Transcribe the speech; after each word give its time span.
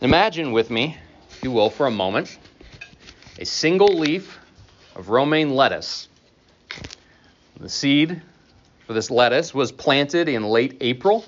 Imagine 0.00 0.52
with 0.52 0.70
me, 0.70 0.96
if 1.28 1.42
you 1.42 1.50
will, 1.50 1.70
for 1.70 1.86
a 1.86 1.90
moment, 1.90 2.38
a 3.40 3.44
single 3.44 3.88
leaf 3.88 4.38
of 4.94 5.08
romaine 5.08 5.56
lettuce. 5.56 6.06
The 7.58 7.68
seed 7.68 8.22
for 8.86 8.92
this 8.92 9.10
lettuce 9.10 9.52
was 9.52 9.72
planted 9.72 10.28
in 10.28 10.44
late 10.44 10.76
April. 10.82 11.24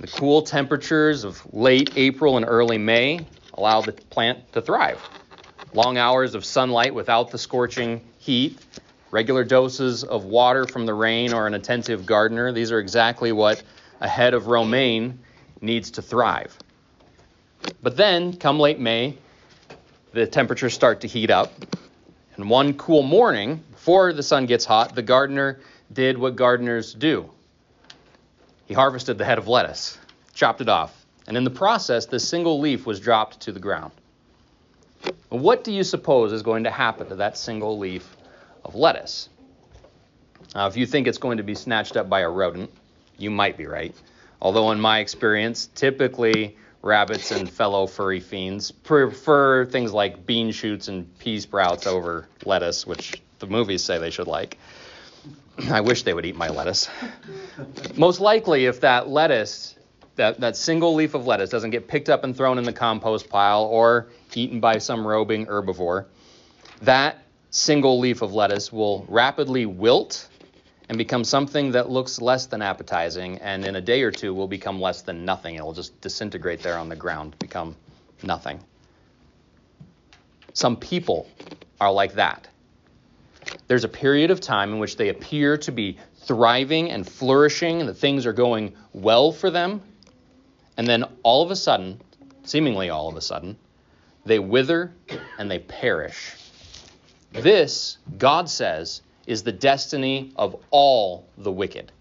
The 0.00 0.06
cool 0.06 0.40
temperatures 0.40 1.24
of 1.24 1.42
late 1.52 1.92
April 1.96 2.38
and 2.38 2.46
early 2.48 2.78
May 2.78 3.26
allow 3.52 3.82
the 3.82 3.92
plant 3.92 4.54
to 4.54 4.62
thrive. 4.62 5.02
Long 5.74 5.98
hours 5.98 6.34
of 6.34 6.46
sunlight 6.46 6.94
without 6.94 7.30
the 7.30 7.36
scorching 7.36 8.00
heat, 8.18 8.58
regular 9.10 9.44
doses 9.44 10.02
of 10.02 10.24
water 10.24 10.64
from 10.64 10.86
the 10.86 10.94
rain 10.94 11.34
or 11.34 11.46
an 11.46 11.52
attentive 11.52 12.06
gardener, 12.06 12.52
these 12.52 12.72
are 12.72 12.78
exactly 12.78 13.32
what 13.32 13.62
a 14.00 14.08
head 14.08 14.32
of 14.32 14.46
romaine 14.46 15.18
needs 15.60 15.90
to 15.90 16.00
thrive. 16.00 16.56
But 17.82 17.96
then, 17.96 18.36
come 18.36 18.58
late 18.58 18.78
May, 18.78 19.18
the 20.12 20.26
temperatures 20.26 20.74
start 20.74 21.02
to 21.02 21.08
heat 21.08 21.30
up. 21.30 21.52
And 22.36 22.50
one 22.50 22.74
cool 22.74 23.02
morning, 23.02 23.62
before 23.70 24.12
the 24.12 24.22
sun 24.22 24.46
gets 24.46 24.64
hot, 24.64 24.94
the 24.94 25.02
gardener 25.02 25.60
did 25.92 26.18
what 26.18 26.36
gardeners 26.36 26.92
do. 26.92 27.30
He 28.66 28.74
harvested 28.74 29.18
the 29.18 29.24
head 29.24 29.38
of 29.38 29.46
lettuce, 29.46 29.96
chopped 30.34 30.60
it 30.60 30.68
off, 30.68 31.06
and 31.26 31.36
in 31.36 31.44
the 31.44 31.50
process, 31.50 32.06
the 32.06 32.20
single 32.20 32.60
leaf 32.60 32.86
was 32.86 33.00
dropped 33.00 33.40
to 33.40 33.52
the 33.52 33.60
ground. 33.60 33.92
What 35.28 35.64
do 35.64 35.72
you 35.72 35.84
suppose 35.84 36.32
is 36.32 36.42
going 36.42 36.64
to 36.64 36.70
happen 36.70 37.08
to 37.08 37.16
that 37.16 37.36
single 37.36 37.78
leaf 37.78 38.16
of 38.64 38.74
lettuce? 38.74 39.28
Now, 40.54 40.66
if 40.66 40.76
you 40.76 40.86
think 40.86 41.06
it's 41.06 41.18
going 41.18 41.38
to 41.38 41.42
be 41.42 41.54
snatched 41.54 41.96
up 41.96 42.08
by 42.08 42.20
a 42.20 42.30
rodent, 42.30 42.70
you 43.18 43.30
might 43.30 43.56
be 43.56 43.66
right. 43.66 43.94
Although, 44.40 44.70
in 44.70 44.80
my 44.80 45.00
experience, 45.00 45.68
typically 45.74 46.56
rabbits 46.86 47.32
and 47.32 47.50
fellow 47.50 47.86
furry 47.86 48.20
fiends 48.20 48.70
prefer 48.70 49.66
things 49.66 49.92
like 49.92 50.24
bean 50.24 50.52
shoots 50.52 50.88
and 50.88 51.18
pea 51.18 51.40
sprouts 51.40 51.86
over 51.86 52.28
lettuce, 52.44 52.86
which 52.86 53.20
the 53.40 53.46
movies 53.46 53.84
say 53.84 53.98
they 53.98 54.10
should 54.10 54.28
like. 54.28 54.56
I 55.70 55.80
wish 55.80 56.04
they 56.04 56.14
would 56.14 56.24
eat 56.24 56.36
my 56.36 56.48
lettuce. 56.48 56.88
Most 57.96 58.20
likely, 58.20 58.66
if 58.66 58.80
that 58.82 59.08
lettuce, 59.08 59.74
that, 60.16 60.40
that 60.40 60.56
single 60.56 60.94
leaf 60.94 61.14
of 61.14 61.26
lettuce, 61.26 61.50
doesn't 61.50 61.70
get 61.70 61.88
picked 61.88 62.08
up 62.08 62.24
and 62.24 62.36
thrown 62.36 62.58
in 62.58 62.64
the 62.64 62.72
compost 62.72 63.28
pile 63.28 63.64
or 63.64 64.08
eaten 64.34 64.60
by 64.60 64.78
some 64.78 65.06
roving 65.06 65.46
herbivore, 65.46 66.06
that 66.82 67.18
single 67.50 67.98
leaf 67.98 68.22
of 68.22 68.32
lettuce 68.32 68.72
will 68.72 69.04
rapidly 69.08 69.66
wilt 69.66 70.28
and 70.88 70.98
become 70.98 71.24
something 71.24 71.72
that 71.72 71.90
looks 71.90 72.20
less 72.20 72.46
than 72.46 72.62
appetizing, 72.62 73.38
and 73.38 73.64
in 73.64 73.76
a 73.76 73.80
day 73.80 74.02
or 74.02 74.10
two 74.10 74.32
will 74.32 74.46
become 74.46 74.80
less 74.80 75.02
than 75.02 75.24
nothing. 75.24 75.56
It'll 75.56 75.72
just 75.72 76.00
disintegrate 76.00 76.62
there 76.62 76.78
on 76.78 76.88
the 76.88 76.96
ground, 76.96 77.36
become 77.38 77.76
nothing. 78.22 78.60
Some 80.52 80.76
people 80.76 81.28
are 81.80 81.92
like 81.92 82.14
that. 82.14 82.48
There's 83.68 83.84
a 83.84 83.88
period 83.88 84.30
of 84.30 84.40
time 84.40 84.72
in 84.72 84.78
which 84.78 84.96
they 84.96 85.08
appear 85.08 85.56
to 85.58 85.72
be 85.72 85.98
thriving 86.22 86.90
and 86.90 87.06
flourishing, 87.06 87.80
and 87.80 87.88
that 87.88 87.94
things 87.94 88.26
are 88.26 88.32
going 88.32 88.74
well 88.92 89.32
for 89.32 89.50
them. 89.50 89.82
And 90.76 90.86
then 90.86 91.04
all 91.22 91.42
of 91.42 91.50
a 91.50 91.56
sudden, 91.56 92.00
seemingly 92.44 92.90
all 92.90 93.08
of 93.08 93.16
a 93.16 93.20
sudden, 93.20 93.56
they 94.24 94.38
wither 94.38 94.92
and 95.38 95.50
they 95.50 95.58
perish. 95.58 96.34
This, 97.32 97.98
God 98.18 98.48
says, 98.48 99.02
is 99.26 99.42
the 99.42 99.52
destiny 99.52 100.32
of 100.36 100.56
all 100.70 101.28
the 101.36 101.52
wicked. 101.52 101.92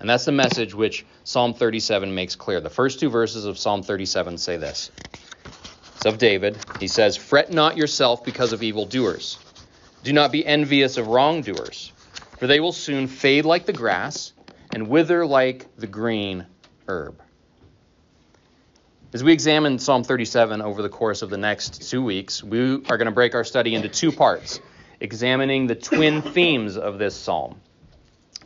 And 0.00 0.08
that's 0.08 0.24
the 0.24 0.32
message 0.32 0.74
which 0.74 1.06
Psalm 1.24 1.54
37 1.54 2.14
makes 2.14 2.36
clear. 2.36 2.60
The 2.60 2.70
first 2.70 3.00
two 3.00 3.08
verses 3.08 3.44
of 3.44 3.58
Psalm 3.58 3.82
37 3.82 4.38
say 4.38 4.56
this. 4.56 4.90
It's 5.96 6.04
of 6.04 6.18
David. 6.18 6.58
He 6.80 6.88
says, 6.88 7.16
Fret 7.16 7.52
not 7.52 7.76
yourself 7.76 8.24
because 8.24 8.52
of 8.52 8.62
evildoers 8.62 9.38
do 10.04 10.12
not 10.12 10.30
be 10.30 10.44
envious 10.44 10.98
of 10.98 11.08
wrongdoers, 11.08 11.90
for 12.38 12.46
they 12.46 12.60
will 12.60 12.72
soon 12.72 13.08
fade 13.08 13.46
like 13.46 13.64
the 13.64 13.72
grass 13.72 14.34
and 14.72 14.88
wither 14.88 15.26
like 15.26 15.66
the 15.78 15.86
green 15.86 16.46
herb. 16.86 17.20
As 19.14 19.24
we 19.24 19.32
examine 19.32 19.78
Psalm 19.78 20.04
37 20.04 20.60
over 20.60 20.82
the 20.82 20.88
course 20.90 21.22
of 21.22 21.30
the 21.30 21.38
next 21.38 21.88
two 21.90 22.02
weeks, 22.02 22.44
we 22.44 22.84
are 22.84 22.98
going 22.98 23.06
to 23.06 23.12
break 23.12 23.34
our 23.34 23.44
study 23.44 23.74
into 23.74 23.88
two 23.88 24.12
parts, 24.12 24.60
examining 25.04 25.66
the 25.66 25.74
twin 25.74 26.22
themes 26.34 26.78
of 26.78 26.98
this 26.98 27.14
psalm. 27.14 27.60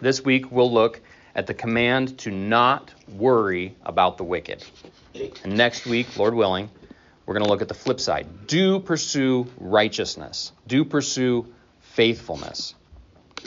This 0.00 0.24
week, 0.24 0.50
we'll 0.50 0.72
look 0.72 1.00
at 1.36 1.46
the 1.46 1.54
command 1.54 2.18
to 2.18 2.32
not 2.32 2.92
worry 3.08 3.76
about 3.84 4.18
the 4.18 4.24
wicked. 4.24 4.64
And 5.44 5.56
next 5.56 5.86
week, 5.86 6.16
Lord 6.18 6.34
willing, 6.34 6.68
we're 7.24 7.34
going 7.34 7.44
to 7.44 7.48
look 7.48 7.62
at 7.62 7.68
the 7.68 7.74
flip 7.74 8.00
side. 8.00 8.48
Do 8.48 8.80
pursue 8.80 9.46
righteousness, 9.58 10.52
do 10.66 10.84
pursue 10.84 11.46
faithfulness. 11.80 12.74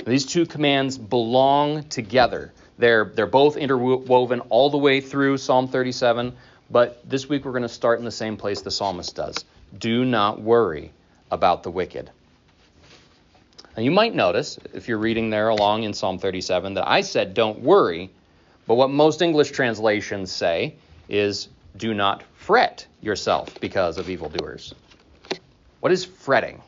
These 0.05 0.25
two 0.25 0.45
commands 0.45 0.97
belong 0.97 1.83
together. 1.89 2.53
They're, 2.77 3.11
they're 3.13 3.27
both 3.27 3.57
interwoven 3.57 4.39
all 4.39 4.69
the 4.69 4.77
way 4.77 5.01
through 5.01 5.37
Psalm 5.37 5.67
37, 5.67 6.33
but 6.69 7.07
this 7.07 7.27
week 7.27 7.43
we're 7.43 7.51
going 7.51 7.63
to 7.63 7.69
start 7.69 7.99
in 7.99 8.05
the 8.05 8.11
same 8.11 8.37
place 8.37 8.61
the 8.61 8.71
psalmist 8.71 9.17
does. 9.17 9.43
Do 9.77 10.05
not 10.05 10.41
worry 10.41 10.93
about 11.29 11.63
the 11.63 11.71
wicked. 11.71 12.09
And 13.75 13.85
you 13.85 13.91
might 13.91 14.13
notice, 14.13 14.59
if 14.73 14.87
you're 14.87 14.97
reading 14.97 15.29
there 15.29 15.49
along 15.49 15.83
in 15.83 15.93
Psalm 15.93 16.19
37, 16.19 16.73
that 16.73 16.87
I 16.87 17.01
said 17.01 17.33
don't 17.33 17.59
worry, 17.59 18.11
but 18.67 18.75
what 18.75 18.89
most 18.89 19.21
English 19.21 19.51
translations 19.51 20.31
say 20.31 20.75
is 21.07 21.47
do 21.77 21.93
not 21.93 22.23
fret 22.35 22.85
yourself 22.99 23.57
because 23.59 23.97
of 23.97 24.09
evildoers. 24.09 24.73
What 25.79 25.91
is 25.91 26.03
fretting? 26.03 26.61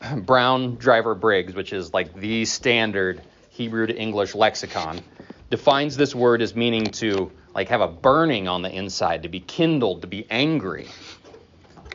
Brown 0.16 0.76
Driver 0.76 1.14
Briggs, 1.14 1.54
which 1.54 1.72
is 1.72 1.92
like 1.92 2.14
the 2.14 2.44
standard 2.44 3.22
Hebrew 3.50 3.86
to 3.86 3.96
English 3.96 4.34
lexicon, 4.34 5.04
defines 5.50 5.96
this 5.96 6.14
word 6.14 6.42
as 6.42 6.54
meaning 6.54 6.90
to 6.92 7.32
like 7.54 7.68
have 7.68 7.80
a 7.80 7.88
burning 7.88 8.48
on 8.48 8.62
the 8.62 8.70
inside, 8.70 9.22
to 9.22 9.28
be 9.28 9.40
kindled, 9.40 10.02
to 10.02 10.08
be 10.08 10.26
angry. 10.30 10.88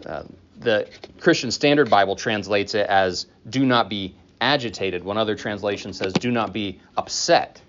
Uh, 0.06 0.24
the 0.64 0.88
Christian 1.20 1.52
Standard 1.52 1.90
Bible 1.90 2.16
translates 2.16 2.76
it 2.76 2.88
as 2.88 3.28
do 3.50 3.66
not 3.66 3.90
be 3.90 4.16
agitated. 4.42 5.04
One 5.04 5.18
other 5.18 5.36
translation 5.36 5.94
says 5.94 6.16
do 6.16 6.32
not 6.32 6.54
be 6.54 6.82
upset. 6.98 7.62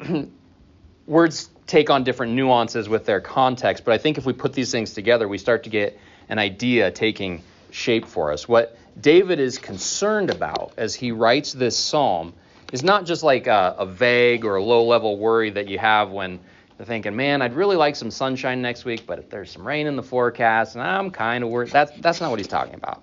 Words 1.06 1.50
take 1.66 1.90
on 1.90 2.04
different 2.04 2.32
nuances 2.32 2.88
with 2.88 3.04
their 3.04 3.20
context, 3.20 3.84
but 3.84 3.92
I 3.92 3.98
think 3.98 4.18
if 4.18 4.26
we 4.26 4.32
put 4.32 4.52
these 4.52 4.70
things 4.70 4.94
together, 4.94 5.28
we 5.28 5.38
start 5.38 5.64
to 5.64 5.70
get 5.70 5.98
an 6.28 6.38
idea 6.38 6.90
taking 6.90 7.42
shape 7.70 8.08
for 8.08 8.32
us. 8.32 8.48
What 8.48 8.76
David 9.00 9.40
is 9.40 9.58
concerned 9.58 10.30
about 10.30 10.74
as 10.76 10.94
he 10.94 11.12
writes 11.12 11.52
this 11.52 11.76
psalm 11.76 12.34
is 12.72 12.82
not 12.82 13.04
just 13.04 13.22
like 13.22 13.46
a, 13.46 13.74
a 13.78 13.86
vague 13.86 14.44
or 14.44 14.56
a 14.56 14.62
low 14.62 14.84
level 14.84 15.18
worry 15.18 15.50
that 15.50 15.68
you 15.68 15.78
have 15.78 16.10
when 16.10 16.40
you're 16.78 16.86
thinking, 16.86 17.14
man, 17.14 17.42
I'd 17.42 17.54
really 17.54 17.76
like 17.76 17.96
some 17.96 18.10
sunshine 18.10 18.62
next 18.62 18.84
week, 18.84 19.06
but 19.06 19.30
there's 19.30 19.50
some 19.50 19.66
rain 19.66 19.86
in 19.86 19.96
the 19.96 20.02
forecast, 20.02 20.74
and 20.74 20.82
I'm 20.82 21.10
kind 21.10 21.44
of 21.44 21.50
worried. 21.50 21.70
That's, 21.70 21.92
that's 22.00 22.20
not 22.20 22.30
what 22.30 22.38
he's 22.38 22.48
talking 22.48 22.74
about. 22.74 23.02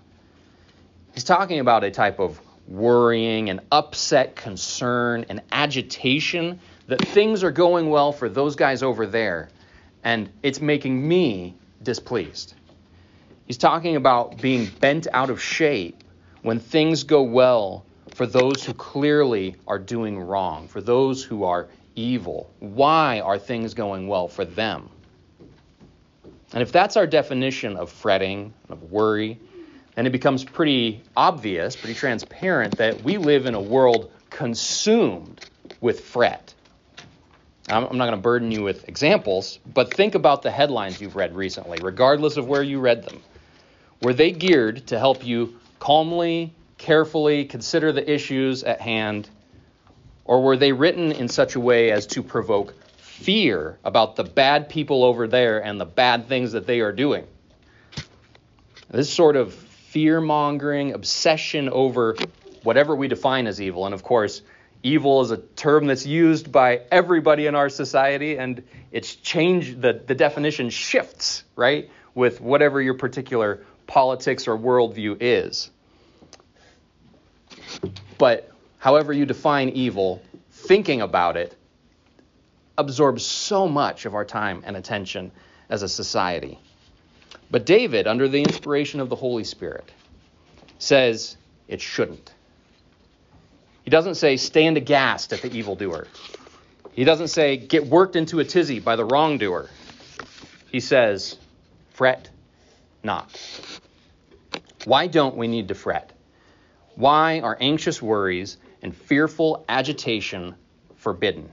He's 1.14 1.24
talking 1.24 1.60
about 1.60 1.84
a 1.84 1.92
type 1.92 2.20
of 2.20 2.40
worrying 2.68 3.50
and 3.50 3.62
upset 3.72 4.36
concern 4.36 5.26
and 5.30 5.42
agitation 5.52 6.60
that 6.88 7.02
things 7.02 7.44
are 7.44 7.52
going 7.52 7.90
well 7.90 8.12
for 8.12 8.30
those 8.30 8.56
guys 8.56 8.84
over 8.84 9.06
there, 9.06 9.50
and 10.04 10.30
it's 10.44 10.62
making 10.62 11.08
me 11.08 11.56
displeased. 11.84 12.54
He's 13.46 13.58
talking 13.58 13.96
about 13.96 14.40
being 14.42 14.68
bent 14.80 15.08
out 15.12 15.30
of 15.30 15.42
shape 15.42 16.04
when 16.42 16.60
things 16.60 17.04
go 17.04 17.24
well 17.24 17.86
for 18.14 18.26
those 18.26 18.64
who 18.64 18.74
clearly 18.74 19.56
are 19.68 19.80
doing 19.80 20.20
wrong, 20.20 20.68
for 20.68 20.82
those 20.82 21.24
who 21.24 21.44
are 21.44 21.68
evil. 21.96 22.52
Why 22.60 23.20
are 23.20 23.38
things 23.38 23.74
going 23.74 24.08
well 24.08 24.28
for 24.28 24.46
them? 24.46 24.90
And 26.54 26.62
if 26.62 26.72
that's 26.72 26.98
our 26.98 27.06
definition 27.06 27.78
of 27.78 27.92
fretting, 27.92 28.54
of 28.70 28.92
worry, 28.92 29.40
then 29.96 30.06
it 30.08 30.12
becomes 30.12 30.44
pretty 30.44 31.02
obvious, 31.16 31.76
pretty 31.76 31.94
transparent 31.94 32.78
that 32.78 33.04
we 33.04 33.18
live 33.18 33.46
in 33.46 33.54
a 33.54 33.62
world 33.62 34.12
consumed 34.30 35.46
with 35.82 36.02
fret. 36.02 36.54
I'm 37.68 37.84
not 37.98 38.06
going 38.06 38.12
to 38.12 38.18
burden 38.18 38.52
you 38.52 38.64
with 38.64 38.88
examples, 38.88 39.60
but 39.74 39.94
think 39.94 40.16
about 40.16 40.42
the 40.42 40.50
headlines 40.50 41.00
you've 41.00 41.16
read 41.16 41.36
recently, 41.36 41.80
regardless 41.82 42.38
of 42.38 42.48
where 42.48 42.64
you 42.64 42.80
read 42.80 43.04
them. 43.04 43.22
Were 44.02 44.14
they 44.14 44.32
geared 44.32 44.88
to 44.88 44.98
help 44.98 45.24
you 45.24 45.60
calmly, 45.78 46.54
carefully 46.78 47.46
consider 47.46 47.92
the 47.92 48.10
issues 48.10 48.64
at 48.64 48.82
hand, 48.82 49.30
or 50.30 50.44
were 50.44 50.58
they 50.58 50.72
written 50.72 51.12
in 51.12 51.28
such 51.28 51.56
a 51.56 51.60
way 51.60 51.90
as 51.90 52.06
to 52.06 52.22
provoke 52.22 52.76
fear 52.98 53.80
about 53.84 54.16
the 54.16 54.24
bad 54.24 54.70
people 54.70 55.04
over 55.04 55.28
there 55.28 55.58
and 55.58 55.82
the 55.82 55.86
bad 55.86 56.28
things 56.28 56.52
that 56.52 56.68
they 56.68 56.82
are 56.82 56.92
doing? 56.92 57.26
This 58.92 59.12
sort 59.12 59.36
of 59.36 59.56
fear 59.56 60.22
mongering, 60.22 60.94
obsession 60.94 61.68
over 61.68 62.16
whatever 62.62 62.96
we 62.96 63.08
define 63.08 63.48
as 63.48 63.60
evil, 63.60 63.86
and 63.88 63.96
of 63.96 64.04
course, 64.04 64.44
evil 64.84 65.22
is 65.22 65.32
a 65.32 65.38
term 65.38 65.88
that's 65.88 66.06
used 66.06 66.52
by 66.52 66.82
everybody 66.92 67.48
in 67.48 67.56
our 67.56 67.68
society, 67.68 68.38
and 68.38 68.62
it's 68.92 69.16
changed, 69.16 69.82
the, 69.82 69.94
the 70.06 70.14
definition 70.14 70.70
shifts, 70.70 71.44
right, 71.56 71.90
with 72.14 72.40
whatever 72.40 72.80
your 72.80 72.94
particular 72.94 73.66
politics 73.88 74.48
or 74.48 74.56
worldview 74.56 75.18
is. 75.22 75.72
But 78.20 78.49
however 78.80 79.14
you 79.14 79.26
define 79.26 79.70
evil, 79.70 80.22
thinking 80.50 81.02
about 81.02 81.38
it 81.38 81.56
absorbs 82.78 83.26
so 83.26 83.68
much 83.68 84.06
of 84.06 84.16
our 84.16 84.26
time 84.26 84.64
and 84.66 84.76
attention 84.76 85.32
as 85.70 85.84
a 85.84 85.90
society. 85.90 86.58
But 87.52 87.66
David, 87.66 88.08
under 88.08 88.28
the 88.28 88.42
inspiration 88.42 89.02
of 89.02 89.10
the 89.10 89.16
Holy 89.16 89.44
Spirit, 89.44 89.92
says 90.80 91.36
it 91.68 91.82
shouldn't. 91.82 92.34
He 93.84 93.92
doesn't 93.92 94.16
say 94.16 94.38
stand 94.38 94.78
aghast 94.78 95.34
at 95.34 95.42
the 95.42 95.52
evildoer. 95.52 96.08
He 96.94 97.04
doesn't 97.04 97.28
say 97.28 97.58
get 97.58 97.86
worked 97.86 98.16
into 98.16 98.40
a 98.40 98.46
tizzy 98.46 98.80
by 98.80 98.96
the 98.96 99.06
wrongdoer. 99.06 99.70
He 100.72 100.80
says 100.80 101.38
fret 101.92 102.30
not. 103.04 103.30
Why 104.86 105.08
don't 105.08 105.36
we 105.36 105.48
need 105.48 105.68
to 105.68 105.76
fret? 105.76 106.12
Why 106.96 107.40
are 107.42 107.58
anxious 107.60 108.02
worries 108.02 108.58
and 108.82 108.96
fearful 108.96 109.66
agitation 109.68 110.56
forbidden? 110.96 111.50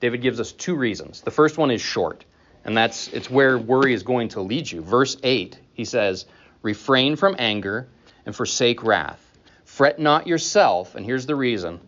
David 0.00 0.22
gives 0.22 0.40
us 0.40 0.52
two 0.52 0.74
reasons. 0.74 1.20
The 1.20 1.30
first 1.30 1.58
one 1.58 1.70
is 1.70 1.80
short, 1.80 2.24
and 2.64 2.76
that's 2.76 3.08
it's 3.08 3.30
where 3.30 3.58
worry 3.58 3.92
is 3.92 4.02
going 4.02 4.28
to 4.30 4.40
lead 4.40 4.70
you. 4.70 4.80
Verse 4.80 5.16
8, 5.22 5.58
he 5.74 5.84
says, 5.84 6.26
"Refrain 6.62 7.16
from 7.16 7.36
anger 7.38 7.88
and 8.24 8.34
forsake 8.34 8.82
wrath. 8.82 9.24
Fret 9.64 9.98
not 9.98 10.26
yourself, 10.26 10.94
and 10.94 11.04
here's 11.04 11.26
the 11.26 11.36
reason. 11.36 11.80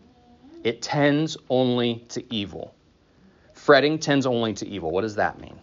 It 0.63 0.81
tends 0.81 1.37
only 1.49 2.05
to 2.09 2.23
evil." 2.33 2.73
Fretting 3.53 3.97
tends 3.99 4.25
only 4.25 4.53
to 4.53 4.67
evil. 4.67 4.91
What 4.91 5.01
does 5.01 5.15
that 5.15 5.39
mean? 5.39 5.57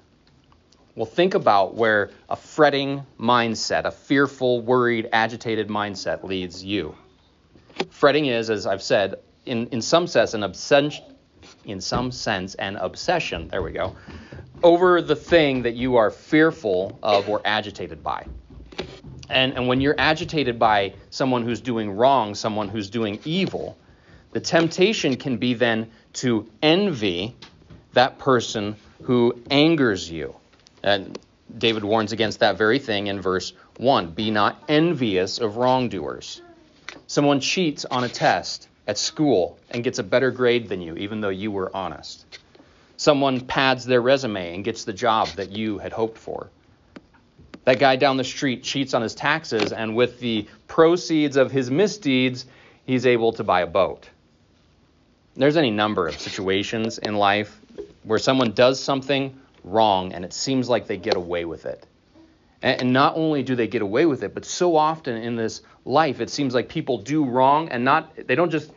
Well, 0.97 1.06
think 1.06 1.35
about 1.35 1.75
where 1.75 2.11
a 2.29 2.37
fretting 2.37 3.06
mindset, 3.19 3.85
a 3.85 3.91
fearful, 3.91 4.61
worried, 4.61 5.08
agitated 5.12 5.69
mindset 5.69 6.25
leads 6.25 6.64
you. 6.64 6.94
Fretting 7.91 8.27
is, 8.27 8.51
as 8.51 8.67
I've 8.67 8.83
said, 8.83 9.17
in, 9.47 9.67
in 9.69 9.83
some 9.83 10.07
sense, 10.07 10.35
an 10.35 10.43
obsession, 10.43 11.05
in 11.65 11.81
some 11.81 12.13
sense, 12.13 12.55
an 12.55 12.77
obsession, 12.77 13.49
there 13.49 13.63
we 13.63 13.73
go, 13.73 13.97
over 14.63 15.01
the 15.03 15.17
thing 15.17 15.63
that 15.63 15.75
you 15.75 15.97
are 15.97 16.11
fearful 16.11 16.99
of 17.03 17.29
or 17.29 17.41
agitated 17.45 18.03
by. 18.03 18.27
And, 19.29 19.55
and 19.55 19.69
when 19.69 19.81
you're 19.81 19.95
agitated 19.97 20.59
by 20.59 20.95
someone 21.11 21.43
who's 21.43 21.61
doing 21.61 21.91
wrong, 21.91 22.35
someone 22.35 22.69
who's 22.69 22.91
doing 22.91 23.21
evil, 23.25 23.79
the 24.33 24.41
temptation 24.41 25.17
can 25.17 25.37
be 25.37 25.55
then 25.55 25.91
to 26.15 26.49
envy 26.63 27.37
that 27.93 28.19
person 28.19 28.77
who 29.03 29.41
angers 29.51 30.11
you. 30.11 30.35
And 30.83 31.19
David 31.57 31.85
warns 31.85 32.13
against 32.13 32.41
that 32.41 32.59
very 32.59 32.79
thing 32.79 33.07
in 33.09 33.21
verse 33.21 33.53
1 33.79 34.13
Be 34.13 34.31
not 34.31 34.63
envious 34.69 35.39
of 35.39 35.57
wrongdoers. 35.57 36.43
Someone 37.07 37.41
cheats 37.41 37.85
on 37.85 38.05
a 38.05 38.09
test 38.09 38.69
at 38.87 38.99
school 38.99 39.59
and 39.71 39.85
gets 39.85 39.99
a 39.99 40.03
better 40.03 40.31
grade 40.31 40.69
than 40.69 40.81
you, 40.81 40.97
even 40.97 41.21
though 41.21 41.29
you 41.29 41.51
were 41.51 41.75
honest. 41.75 42.27
Someone 42.97 43.41
pads 43.41 43.85
their 43.85 44.01
resume 44.01 44.55
and 44.55 44.65
gets 44.65 44.85
the 44.85 44.93
job 44.93 45.29
that 45.37 45.51
you 45.51 45.79
had 45.79 45.93
hoped 45.93 46.19
for. 46.19 46.51
That 47.65 47.79
guy 47.79 47.97
down 47.97 48.17
the 48.17 48.25
street 48.25 48.63
cheats 48.63 48.95
on 48.95 49.03
his 49.03 49.15
taxes, 49.15 49.73
and 49.73 49.95
with 49.95 50.21
the 50.21 50.49
proceeds 50.67 51.37
of 51.37 51.51
his 51.51 51.71
misdeeds, 51.71 52.47
he's 52.87 53.07
able 53.07 53.33
to 53.35 53.45
buy 53.45 53.61
a 53.61 53.67
boat. 53.67 54.09
There's 55.37 55.57
any 55.57 55.71
number 55.71 56.09
of 56.09 56.19
situations 56.19 56.99
in 56.99 57.17
life 57.17 57.61
where 58.03 58.19
someone 58.19 58.53
does 58.53 58.83
something 58.83 59.39
wrong 59.63 60.13
and 60.13 60.25
it 60.25 60.33
seems 60.33 60.69
like 60.69 60.87
they 60.87 60.97
get 60.97 61.17
away 61.17 61.45
with 61.45 61.67
it. 61.67 61.87
And 62.62 62.93
not 62.93 63.17
only 63.17 63.43
do 63.43 63.55
they 63.55 63.69
get 63.69 63.81
away 63.81 64.05
with 64.05 64.23
it, 64.23 64.35
but 64.35 64.45
so 64.45 64.77
often 64.77 65.17
in 65.17 65.35
this 65.35 65.62
life, 65.87 66.21
it 66.21 66.29
seems 66.29 66.55
like 66.55 66.69
people 66.69 66.99
do 66.99 67.25
wrong 67.25 67.71
and 67.71 67.85
not, 67.85 68.15
they 68.27 68.35
don't 68.35 68.51
just 68.51 68.71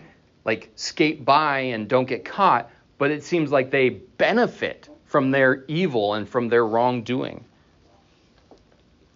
like 0.45 0.71
skate 0.75 1.25
by 1.25 1.59
and 1.59 1.87
don't 1.87 2.05
get 2.05 2.23
caught, 2.23 2.69
but 2.97 3.11
it 3.11 3.23
seems 3.23 3.51
like 3.51 3.71
they 3.71 3.89
benefit 3.89 4.87
from 5.05 5.31
their 5.31 5.65
evil 5.67 6.13
and 6.13 6.29
from 6.29 6.47
their 6.47 6.65
wrongdoing. 6.65 7.43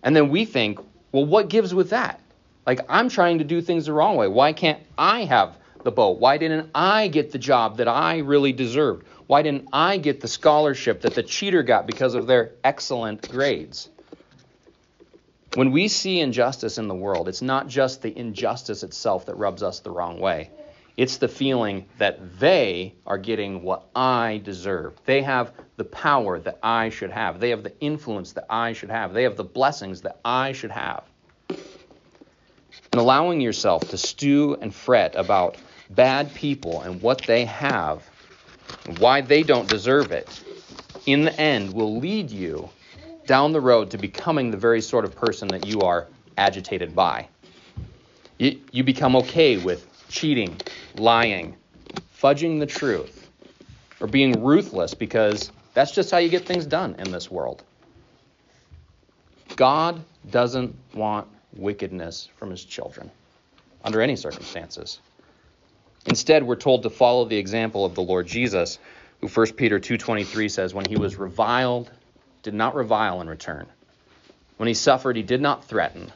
And 0.03 0.15
then 0.15 0.29
we 0.29 0.43
think, 0.43 0.79
well, 1.11 1.25
what 1.25 1.47
gives 1.47 1.73
with 1.73 1.91
that? 1.91 2.19
Like, 2.65 2.81
I'm 2.89 3.07
trying 3.07 3.37
to 3.37 3.45
do 3.45 3.61
things 3.61 3.85
the 3.85 3.93
wrong 3.93 4.17
way. 4.17 4.27
Why 4.27 4.51
can't 4.51 4.81
I 4.97 5.23
have 5.23 5.57
the 5.83 5.91
boat? 5.91 6.19
Why 6.19 6.37
didn't 6.37 6.69
I 6.75 7.07
get 7.07 7.31
the 7.31 7.39
job 7.39 7.77
that 7.77 7.87
I 7.87 8.17
really 8.17 8.51
deserved? 8.51 9.07
Why 9.27 9.41
didn't 9.41 9.69
I 9.71 9.97
get 9.97 10.19
the 10.19 10.27
scholarship 10.27 11.01
that 11.01 11.15
the 11.15 11.23
cheater 11.23 11.63
got 11.63 11.87
because 11.87 12.13
of 12.13 12.27
their 12.27 12.51
excellent 12.65 13.29
grades? 13.29 13.89
When 15.57 15.71
we 15.71 15.87
see 15.87 16.19
injustice 16.19 16.77
in 16.77 16.87
the 16.87 16.93
world, 16.93 17.27
it's 17.27 17.41
not 17.41 17.67
just 17.67 18.03
the 18.03 18.15
injustice 18.15 18.83
itself 18.83 19.25
that 19.25 19.37
rubs 19.37 19.63
us 19.63 19.79
the 19.79 19.89
wrong 19.89 20.19
way. 20.19 20.51
It's 20.97 21.17
the 21.17 21.27
feeling 21.27 21.87
that 21.97 22.37
they 22.39 22.93
are 23.07 23.17
getting 23.17 23.63
what 23.63 23.87
I 23.95 24.39
deserve. 24.43 24.93
They 25.05 25.23
have 25.23 25.51
the 25.77 25.83
power 25.83 26.37
that 26.37 26.59
I 26.61 26.89
should 26.89 27.09
have. 27.09 27.39
They 27.39 27.49
have 27.49 27.63
the 27.63 27.73
influence 27.79 28.33
that 28.33 28.45
I 28.51 28.73
should 28.73 28.91
have. 28.91 29.13
They 29.15 29.23
have 29.23 29.35
the 29.35 29.43
blessings 29.43 30.01
that 30.01 30.19
I 30.23 30.51
should 30.51 30.69
have. 30.69 31.05
And 31.49 33.01
allowing 33.01 33.41
yourself 33.41 33.89
to 33.89 33.97
stew 33.97 34.59
and 34.61 34.71
fret 34.71 35.15
about 35.15 35.57
bad 35.89 36.31
people 36.35 36.81
and 36.81 37.01
what 37.01 37.23
they 37.23 37.45
have, 37.45 38.07
and 38.85 38.99
why 38.99 39.21
they 39.21 39.41
don't 39.41 39.67
deserve 39.67 40.11
it, 40.11 40.29
in 41.07 41.23
the 41.23 41.33
end 41.41 41.73
will 41.73 41.97
lead 41.97 42.29
you 42.29 42.69
down 43.27 43.51
the 43.51 43.61
road 43.61 43.91
to 43.91 43.97
becoming 43.97 44.49
the 44.49 44.57
very 44.57 44.81
sort 44.81 45.05
of 45.05 45.15
person 45.15 45.51
that 45.51 45.63
you 45.63 45.83
are 45.83 46.07
agitated 46.37 46.95
by. 46.95 47.27
You, 48.39 48.59
you 48.71 48.83
become 48.83 49.15
okay 49.17 49.57
with 49.57 49.87
cheating, 50.07 50.61
lying, 50.93 51.57
fudging 52.21 52.59
the 52.59 52.65
truth, 52.65 53.29
or 53.99 54.07
being 54.07 54.43
ruthless 54.43 54.93
because 54.93 55.51
that's 55.73 55.91
just 55.91 56.09
how 56.09 56.17
you 56.17 56.29
get 56.29 56.47
things 56.47 56.65
done 56.65 56.95
in 56.97 57.11
this 57.11 57.29
world. 57.29 57.63
God 59.55 60.03
doesn't 60.29 60.75
want 60.93 61.27
wickedness 61.55 62.29
from 62.37 62.51
his 62.51 62.63
children 62.63 63.11
under 63.83 64.01
any 64.01 64.15
circumstances. 64.15 64.99
Instead, 66.05 66.43
we're 66.43 66.55
told 66.55 66.83
to 66.83 66.89
follow 66.89 67.25
the 67.25 67.37
example 67.37 67.85
of 67.85 67.95
the 67.95 68.01
Lord 68.01 68.27
Jesus, 68.27 68.79
who 69.19 69.27
1 69.27 69.53
Peter 69.53 69.79
2:23 69.79 70.49
says 70.49 70.73
when 70.73 70.85
he 70.85 70.95
was 70.95 71.17
reviled, 71.17 71.91
did 72.47 72.53
not 72.53 72.75
revile 72.75 73.19
in 73.19 73.27
return. 73.27 73.65
When 74.55 74.67
he 74.67 74.73
suffered, 74.73 75.17
he 75.17 75.21
did 75.21 75.41
not 75.41 75.65
threaten, 75.65 76.13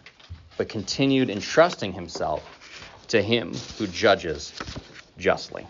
but 0.56 0.70
continued 0.70 1.30
entrusting 1.30 1.92
himself 1.92 2.42
to 3.10 3.22
him 3.22 3.54
who 3.78 3.86
judges 3.86 4.54
justly. 5.18 5.68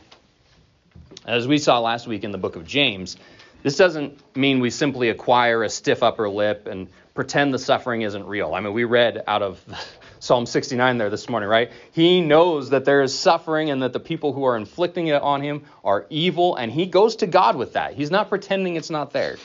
As 1.26 1.48
we 1.48 1.58
saw 1.58 1.80
last 1.80 2.06
week 2.06 2.24
in 2.24 2.32
the 2.32 2.38
book 2.38 2.56
of 2.56 2.68
James, 2.68 3.18
this 3.64 3.76
doesn't 3.76 4.20
mean 4.36 4.60
we 4.60 4.70
simply 4.70 5.10
acquire 5.10 5.64
a 5.64 5.70
stiff 5.70 6.04
upper 6.04 6.30
lip 6.30 6.68
and 6.68 6.90
pretend 7.16 7.56
the 7.56 7.60
suffering 7.60 8.04
isn't 8.04 8.28
real. 8.28 8.54
I 8.54 8.60
mean, 8.60 8.74
we 8.74 8.84
read 8.84 9.24
out 9.26 9.42
of 9.42 9.60
Psalm 10.20 10.46
69 10.46 11.00
there 11.00 11.10
this 11.10 11.28
morning, 11.28 11.50
right? 11.50 11.72
He 11.92 12.22
knows 12.22 12.70
that 12.70 12.86
there 12.86 13.02
is 13.02 13.18
suffering 13.18 13.72
and 13.72 13.82
that 13.82 13.94
the 13.94 14.00
people 14.00 14.32
who 14.32 14.44
are 14.44 14.56
inflicting 14.56 15.08
it 15.08 15.24
on 15.24 15.42
him 15.42 15.64
are 15.84 16.06
evil, 16.12 16.56
and 16.56 16.72
he 16.72 16.86
goes 16.86 17.16
to 17.18 17.26
God 17.26 17.56
with 17.56 17.74
that. 17.74 17.96
He's 17.96 18.12
not 18.12 18.30
pretending 18.30 18.76
it's 18.76 18.92
not 18.92 19.12
there. 19.12 19.38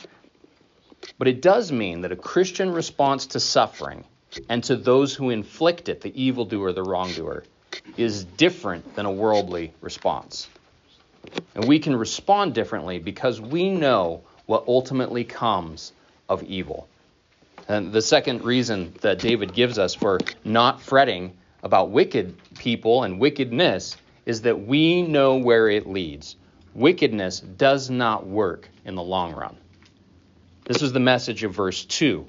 But 1.17 1.27
it 1.27 1.41
does 1.41 1.71
mean 1.71 2.01
that 2.01 2.11
a 2.11 2.15
Christian 2.15 2.71
response 2.71 3.27
to 3.27 3.39
suffering 3.39 4.03
and 4.49 4.63
to 4.65 4.75
those 4.75 5.13
who 5.15 5.29
inflict 5.29 5.89
it, 5.89 6.01
the 6.01 6.21
evildoer, 6.21 6.73
the 6.73 6.83
wrongdoer, 6.83 7.43
is 7.95 8.23
different 8.23 8.95
than 8.95 9.05
a 9.05 9.11
worldly 9.11 9.73
response. 9.81 10.47
And 11.55 11.67
we 11.67 11.79
can 11.79 11.95
respond 11.95 12.53
differently 12.53 12.99
because 12.99 13.41
we 13.41 13.69
know 13.69 14.21
what 14.45 14.65
ultimately 14.67 15.23
comes 15.23 15.91
of 16.29 16.43
evil. 16.43 16.87
And 17.67 17.91
the 17.91 18.01
second 18.01 18.43
reason 18.43 18.93
that 19.01 19.19
David 19.19 19.53
gives 19.53 19.77
us 19.77 19.93
for 19.93 20.19
not 20.45 20.81
fretting 20.81 21.37
about 21.63 21.89
wicked 21.89 22.35
people 22.57 23.03
and 23.03 23.19
wickedness 23.19 23.97
is 24.25 24.41
that 24.43 24.65
we 24.65 25.01
know 25.01 25.37
where 25.37 25.69
it 25.69 25.87
leads. 25.87 26.35
Wickedness 26.73 27.39
does 27.39 27.89
not 27.89 28.25
work 28.27 28.69
in 28.85 28.95
the 28.95 29.03
long 29.03 29.33
run. 29.33 29.57
This 30.67 30.81
is 30.81 30.91
the 30.91 30.99
message 30.99 31.45
of 31.45 31.53
verse 31.53 31.85
2. 31.85 32.25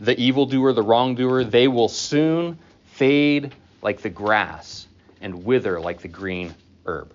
The 0.00 0.18
evildoer, 0.18 0.72
the 0.72 0.82
wrongdoer, 0.82 1.44
they 1.44 1.68
will 1.68 1.88
soon 1.88 2.58
fade 2.86 3.54
like 3.82 4.00
the 4.00 4.08
grass 4.08 4.86
and 5.20 5.44
wither 5.44 5.78
like 5.78 6.00
the 6.00 6.08
green 6.08 6.54
herb. 6.86 7.12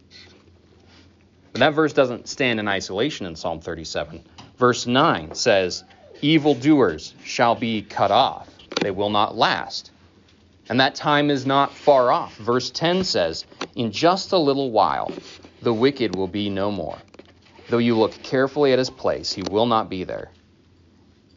But 1.51 1.59
that 1.61 1.73
verse 1.73 1.93
doesn't 1.93 2.27
stand 2.27 2.59
in 2.59 2.67
isolation 2.67 3.25
in 3.25 3.35
Psalm 3.35 3.59
37. 3.59 4.23
Verse 4.57 4.85
9 4.85 5.33
says, 5.33 5.83
Evildoers 6.21 7.15
shall 7.23 7.55
be 7.55 7.81
cut 7.81 8.11
off, 8.11 8.47
they 8.81 8.91
will 8.91 9.09
not 9.09 9.35
last. 9.35 9.89
And 10.69 10.79
that 10.79 10.93
time 10.93 11.31
is 11.31 11.47
not 11.47 11.73
far 11.73 12.11
off. 12.11 12.37
Verse 12.37 12.69
10 12.69 13.03
says, 13.03 13.45
In 13.75 13.91
just 13.91 14.31
a 14.31 14.37
little 14.37 14.69
while, 14.69 15.11
the 15.63 15.73
wicked 15.73 16.15
will 16.15 16.27
be 16.27 16.51
no 16.51 16.71
more. 16.71 16.99
Though 17.69 17.77
you 17.77 17.97
look 17.97 18.21
carefully 18.23 18.73
at 18.73 18.79
his 18.79 18.89
place, 18.89 19.31
he 19.31 19.41
will 19.41 19.65
not 19.65 19.89
be 19.89 20.03
there. 20.03 20.31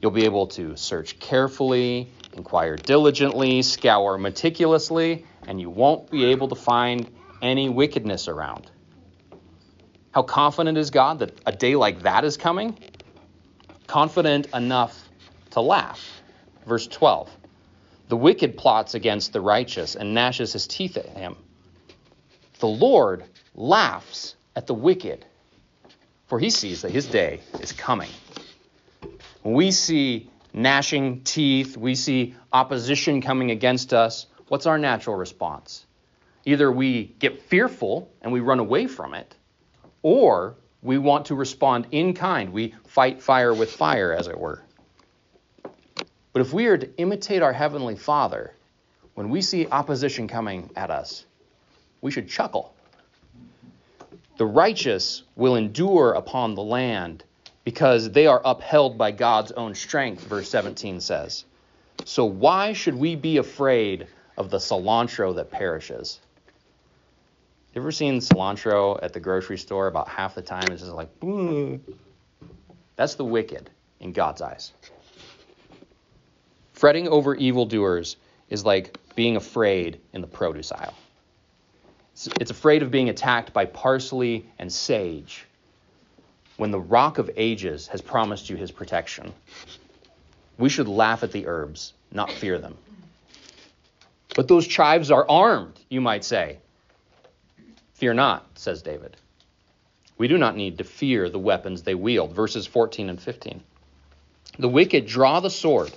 You'll 0.01 0.11
be 0.11 0.25
able 0.25 0.49
to 0.49 0.77
search 0.77 1.19
carefully, 1.19 2.13
inquire 2.35 2.77
diligently, 2.77 3.63
scour 3.63 4.19
meticulously, 4.19 5.25
and 5.47 5.61
you 5.61 5.71
won't 5.71 6.11
be 6.11 6.25
able 6.27 6.49
to 6.49 6.55
find 6.55 7.09
any 7.41 7.69
wickedness 7.69 8.29
around. 8.29 8.71
How 10.11 10.23
confident 10.23 10.79
is 10.79 10.91
God 10.91 11.21
that 11.21 11.33
a 11.47 11.53
day 11.53 11.77
like 11.77 12.03
that 12.03 12.25
is 12.25 12.37
coming? 12.37 12.77
Confident 13.87 14.49
enough 14.55 15.09
to 15.51 15.61
laugh. 15.61 16.23
Verse 16.67 16.87
12 16.87 17.31
The 18.09 18.17
wicked 18.17 18.57
plots 18.57 18.95
against 18.95 19.33
the 19.33 19.41
righteous 19.41 19.95
and 19.95 20.15
gnashes 20.15 20.53
his 20.53 20.67
teeth 20.67 20.97
at 20.97 21.09
him. 21.09 21.37
The 22.59 22.67
Lord 22.67 23.25
laughs 23.55 24.35
at 24.55 24.67
the 24.67 24.75
wicked, 24.75 25.25
for 26.27 26.39
he 26.39 26.51
sees 26.51 26.83
that 26.83 26.91
his 26.91 27.07
day 27.07 27.41
is 27.61 27.73
coming. 27.73 28.11
When 29.43 29.55
we 29.55 29.71
see 29.71 30.31
gnashing 30.53 31.23
teeth, 31.23 31.77
we 31.77 31.95
see 31.95 32.35
opposition 32.53 33.21
coming 33.21 33.51
against 33.51 33.93
us, 33.93 34.27
what's 34.49 34.67
our 34.67 34.79
natural 34.79 35.17
response? 35.17 35.87
Either 36.45 36.71
we 36.71 37.15
get 37.19 37.43
fearful 37.43 38.11
and 38.23 38.33
we 38.33 38.41
run 38.41 38.59
away 38.59 38.87
from 38.87 39.15
it, 39.15 39.35
or 40.03 40.57
we 40.83 40.99
want 40.99 41.27
to 41.27 41.35
respond 41.35 41.89
in 41.91 42.15
kind. 42.15 42.53
We 42.53 42.75
fight 42.87 43.21
fire 43.21 43.53
with 43.53 43.73
fire, 43.73 44.13
as 44.13 44.29
it 44.29 44.39
were. 44.39 44.63
But 46.33 46.43
if 46.43 46.53
we 46.53 46.67
are 46.67 46.79
to 46.79 46.97
imitate 46.97 47.43
our 47.43 47.53
Heavenly 47.53 47.97
Father, 47.97 48.55
when 49.15 49.31
we 49.31 49.43
see 49.43 49.67
opposition 49.67 50.29
coming 50.29 50.71
at 50.77 50.91
us, 50.91 51.27
we 52.03 52.11
should 52.11 52.29
chuckle. 52.29 52.76
The 54.37 54.47
righteous 54.47 55.23
will 55.35 55.57
endure 55.57 56.13
upon 56.13 56.55
the 56.55 56.63
land 56.63 57.25
because 57.65 58.11
they 58.11 58.27
are 58.27 58.41
upheld 58.45 58.99
by 58.99 59.11
God's 59.11 59.51
own 59.53 59.75
strength, 59.75 60.25
verse 60.25 60.51
17 60.51 61.01
says. 61.01 61.45
So 62.05 62.27
why 62.27 62.75
should 62.75 62.95
we 62.95 63.17
be 63.17 63.39
afraid 63.39 64.07
of 64.37 64.51
the 64.51 64.59
cilantro 64.59 65.35
that 65.37 65.51
perishes? 65.51 66.21
You 67.75 67.81
ever 67.81 67.93
seen 67.93 68.21
cilantro 68.21 68.99
at 69.03 69.13
the 69.13 69.21
grocery 69.21 69.59
store? 69.59 69.87
About 69.87 70.09
half 70.09 70.35
the 70.35 70.43
time 70.43 70.71
it's 70.71 70.83
just 70.83 70.93
like, 70.93 71.09
That's 72.97 73.15
the 73.15 73.25
wicked 73.25 73.71
in 74.01 74.13
God's 74.13 74.43
eyes. 74.43 74.73
Fretting 76.75 77.09
over 77.09 77.35
evildoers 77.35 78.17
is 78.51 78.65
like 78.65 78.99
being 79.15 79.37
afraid 79.37 80.01
in 80.13 80.21
the 80.21 80.27
produce 80.27 80.73
aisle. 80.73 80.95
It's 82.41 82.51
afraid 82.51 82.83
of 82.83 82.91
being 82.91 83.11
attacked 83.11 83.53
by 83.53 83.67
parsley 83.67 84.47
and 84.59 84.73
sage 84.73 85.45
when 86.57 86.71
the 86.71 86.81
rock 86.81 87.19
of 87.19 87.31
ages 87.37 87.89
has 87.89 88.01
promised 88.01 88.49
you 88.49 88.57
his 88.57 88.71
protection. 88.71 89.35
We 90.57 90.71
should 90.71 90.89
laugh 90.89 91.23
at 91.23 91.33
the 91.33 91.47
herbs, 91.47 91.93
not 92.11 92.33
fear 92.33 92.59
them. 92.59 92.79
But 94.35 94.49
those 94.49 94.67
chives 94.67 95.11
are 95.11 95.29
armed, 95.29 95.79
you 95.91 96.01
might 96.01 96.25
say. 96.25 96.59
Fear 97.95 98.15
not, 98.15 98.59
says 98.59 98.81
David. 98.81 99.17
We 100.17 100.29
do 100.29 100.39
not 100.39 100.57
need 100.57 100.79
to 100.79 100.85
fear 100.85 101.29
the 101.29 101.39
weapons 101.39 101.83
they 101.83 101.95
wield. 101.95 102.33
Verses 102.33 102.67
14 102.67 103.11
and 103.11 103.21
15. 103.21 103.63
The 104.59 104.69
wicked 104.69 105.07
draw 105.07 105.41
the 105.41 105.51
sword 105.51 105.93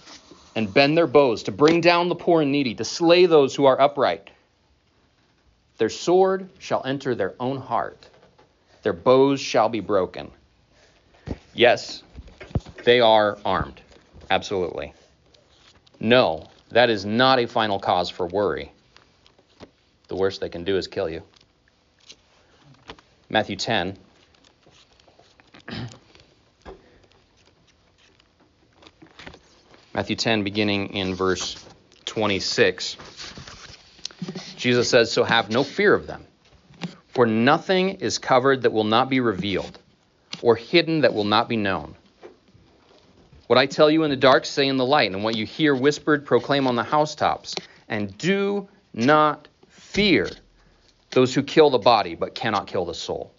and 0.56 0.74
bend 0.74 0.98
their 0.98 1.08
bows 1.08 1.44
to 1.44 1.54
bring 1.54 1.80
down 1.80 2.10
the 2.10 2.16
poor 2.16 2.42
and 2.42 2.52
needy, 2.52 2.76
to 2.76 2.84
slay 2.84 3.26
those 3.26 3.56
who 3.56 3.64
are 3.64 3.80
upright. 3.80 4.30
Their 5.79 5.89
sword 5.89 6.50
shall 6.59 6.83
enter 6.86 7.15
their 7.15 7.33
own 7.39 7.57
heart, 7.57 8.09
their 8.83 8.93
bows 8.93 9.39
shall 9.39 9.69
be 9.69 9.79
broken. 9.79 10.29
Yes, 11.53 12.03
they 12.83 13.00
are 13.00 13.38
armed. 13.45 13.81
Absolutely. 14.29 14.93
No, 16.00 16.50
that 16.71 16.89
is 16.89 17.05
not 17.05 17.39
a 17.39 17.48
final 17.48 17.79
cause 17.79 18.09
for 18.09 18.27
worry. 18.27 18.71
The 20.09 20.15
worst 20.15 20.41
they 20.41 20.50
can 20.50 20.65
do 20.65 20.75
is 20.75 20.88
kill 20.88 21.09
you. 21.09 21.24
Matthew 23.29 23.55
10. 23.55 23.98
Matthew 29.93 30.15
10, 30.17 30.43
beginning 30.43 30.93
in 30.93 31.15
verse 31.15 31.63
26. 32.05 32.98
Jesus 34.60 34.89
says, 34.89 35.12
So 35.12 35.24
have 35.24 35.50
no 35.50 35.63
fear 35.63 35.94
of 35.94 36.06
them, 36.06 36.28
for 37.08 37.25
nothing 37.25 37.89
is 38.01 38.18
covered 38.18 38.63
that 38.63 38.74
will 38.74 38.84
not 38.84 39.10
be 39.10 39.22
revealed 39.22 39.80
or 40.42 40.56
hidden 40.56 41.01
that 41.01 41.13
will 41.13 41.24
not 41.24 41.48
be 41.48 41.56
known. 41.56 41.96
What 43.48 43.58
I 43.58 43.66
tell 43.66 43.89
you 43.89 44.04
in 44.04 44.10
the 44.10 44.18
dark, 44.18 44.46
say 44.46 44.68
in 44.68 44.78
the 44.78 44.86
light, 44.86 45.12
and 45.12 45.24
what 45.24 45.36
you 45.36 45.46
hear 45.46 45.74
whispered, 45.74 46.25
proclaim 46.25 46.68
on 46.68 46.75
the 46.75 46.84
housetops. 46.84 47.56
And 47.88 48.16
do 48.18 48.70
not 48.94 49.48
fear 49.70 50.30
those 51.12 51.34
who 51.34 51.42
kill 51.42 51.70
the 51.70 51.80
body, 51.80 52.16
but 52.16 52.36
cannot 52.36 52.68
kill 52.68 52.86
the 52.86 52.94
soul. 52.94 53.34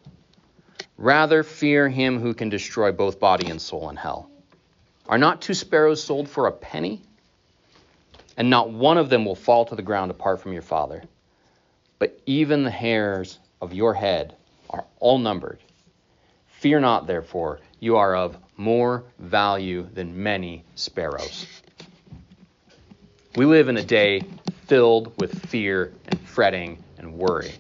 Rather, 0.97 1.43
fear 1.43 1.89
him 1.89 2.19
who 2.19 2.35
can 2.35 2.49
destroy 2.49 2.93
both 2.93 3.21
body 3.21 3.49
and 3.49 3.61
soul 3.61 3.89
in 3.91 3.97
hell. 3.97 4.31
Are 5.07 5.19
not 5.19 5.43
two 5.43 5.55
sparrows 5.55 6.03
sold 6.03 6.29
for 6.29 6.47
a 6.47 6.53
penny? 6.53 7.03
And 8.41 8.49
not 8.49 8.71
one 8.71 8.97
of 8.97 9.11
them 9.11 9.27
will 9.27 9.35
fall 9.35 9.67
to 9.67 9.75
the 9.75 9.83
ground 9.83 10.11
apart 10.11 10.41
from 10.41 10.55
your 10.55 10.63
Father. 10.63 11.03
But 11.99 12.19
even 12.25 12.63
the 12.63 12.71
hairs 12.71 13.39
of 13.61 13.75
your 13.75 13.93
head 13.93 14.35
are 14.71 14.87
all 14.99 15.19
numbered. 15.19 15.59
Fear 16.47 16.81
not, 16.81 17.07
therefore, 17.07 17.61
you 17.81 17.99
are 17.99 18.17
of 18.17 18.39
more 18.57 19.05
value 19.19 19.87
than 19.93 20.23
many 20.23 20.65
sparrows. 20.75 21.45
We 23.37 23.45
live 23.45 23.69
in 23.69 23.77
a 23.77 23.85
day 23.85 24.23
filled 24.67 25.13
with 25.21 25.47
fear 25.51 25.93
and 26.09 26.19
fretting 26.21 26.83
and 26.97 27.13
worry. 27.13 27.53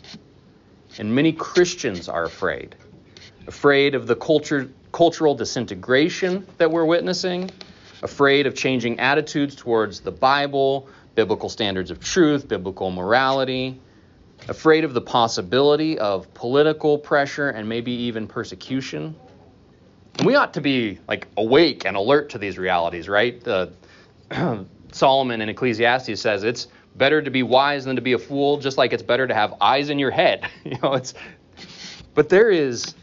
And 0.97 1.15
many 1.15 1.35
Christians 1.35 2.09
are 2.09 2.25
afraid. 2.25 2.75
Afraid 3.47 3.95
of 3.95 4.07
the 4.07 4.17
culture, 4.17 4.71
cultural 4.93 5.35
disintegration 5.35 6.47
that 6.57 6.71
we're 6.71 6.87
witnessing, 6.87 7.51
afraid 8.03 8.47
of 8.47 8.55
changing 8.55 9.01
attitudes 9.01 9.55
towards 9.55 10.01
the 10.01 10.11
Bible, 10.11 10.89
biblical 11.15 11.49
standards 11.49 11.91
of 11.91 12.01
truth, 12.01 12.49
biblical 12.49 12.91
morality, 12.91 13.81
afraid 14.49 14.85
of 14.85 14.95
the 14.95 15.01
possibility 15.01 15.99
of 15.99 16.33
political 16.35 16.99
pressure 16.99 17.51
and 17.51 17.69
maybe 17.69 17.93
even 17.93 18.27
persecution. 18.27 19.15
And 20.19 20.27
we 20.27 20.35
ought 20.35 20.55
to 20.55 20.61
be 20.61 20.99
like 21.09 21.29
awake 21.37 21.85
and 21.85 21.97
alert 21.97 22.31
to 22.31 22.39
these 22.39 22.59
realities, 22.59 23.09
right? 23.09 23.43
Solomon 24.93 25.41
in 25.41 25.49
Ecclesiastes 25.49 26.21
says 26.21 26.43
it's 26.43 26.69
better 26.97 27.23
to 27.23 27.31
be 27.31 27.43
wise 27.43 27.85
than 27.85 27.97
to 27.97 28.03
be 28.03 28.13
a 28.15 28.19
fool, 28.19 28.59
just 28.59 28.79
like 28.79 28.93
it's 28.93 29.03
better 29.03 29.27
to 29.27 29.35
have 29.35 29.55
eyes 29.61 29.91
in 29.91 29.99
your 29.99 30.11
head. 30.11 30.49
you 30.65 30.79
know, 30.83 30.95
it's 30.95 31.15
but 32.15 32.29
there 32.29 32.51
is 32.51 32.95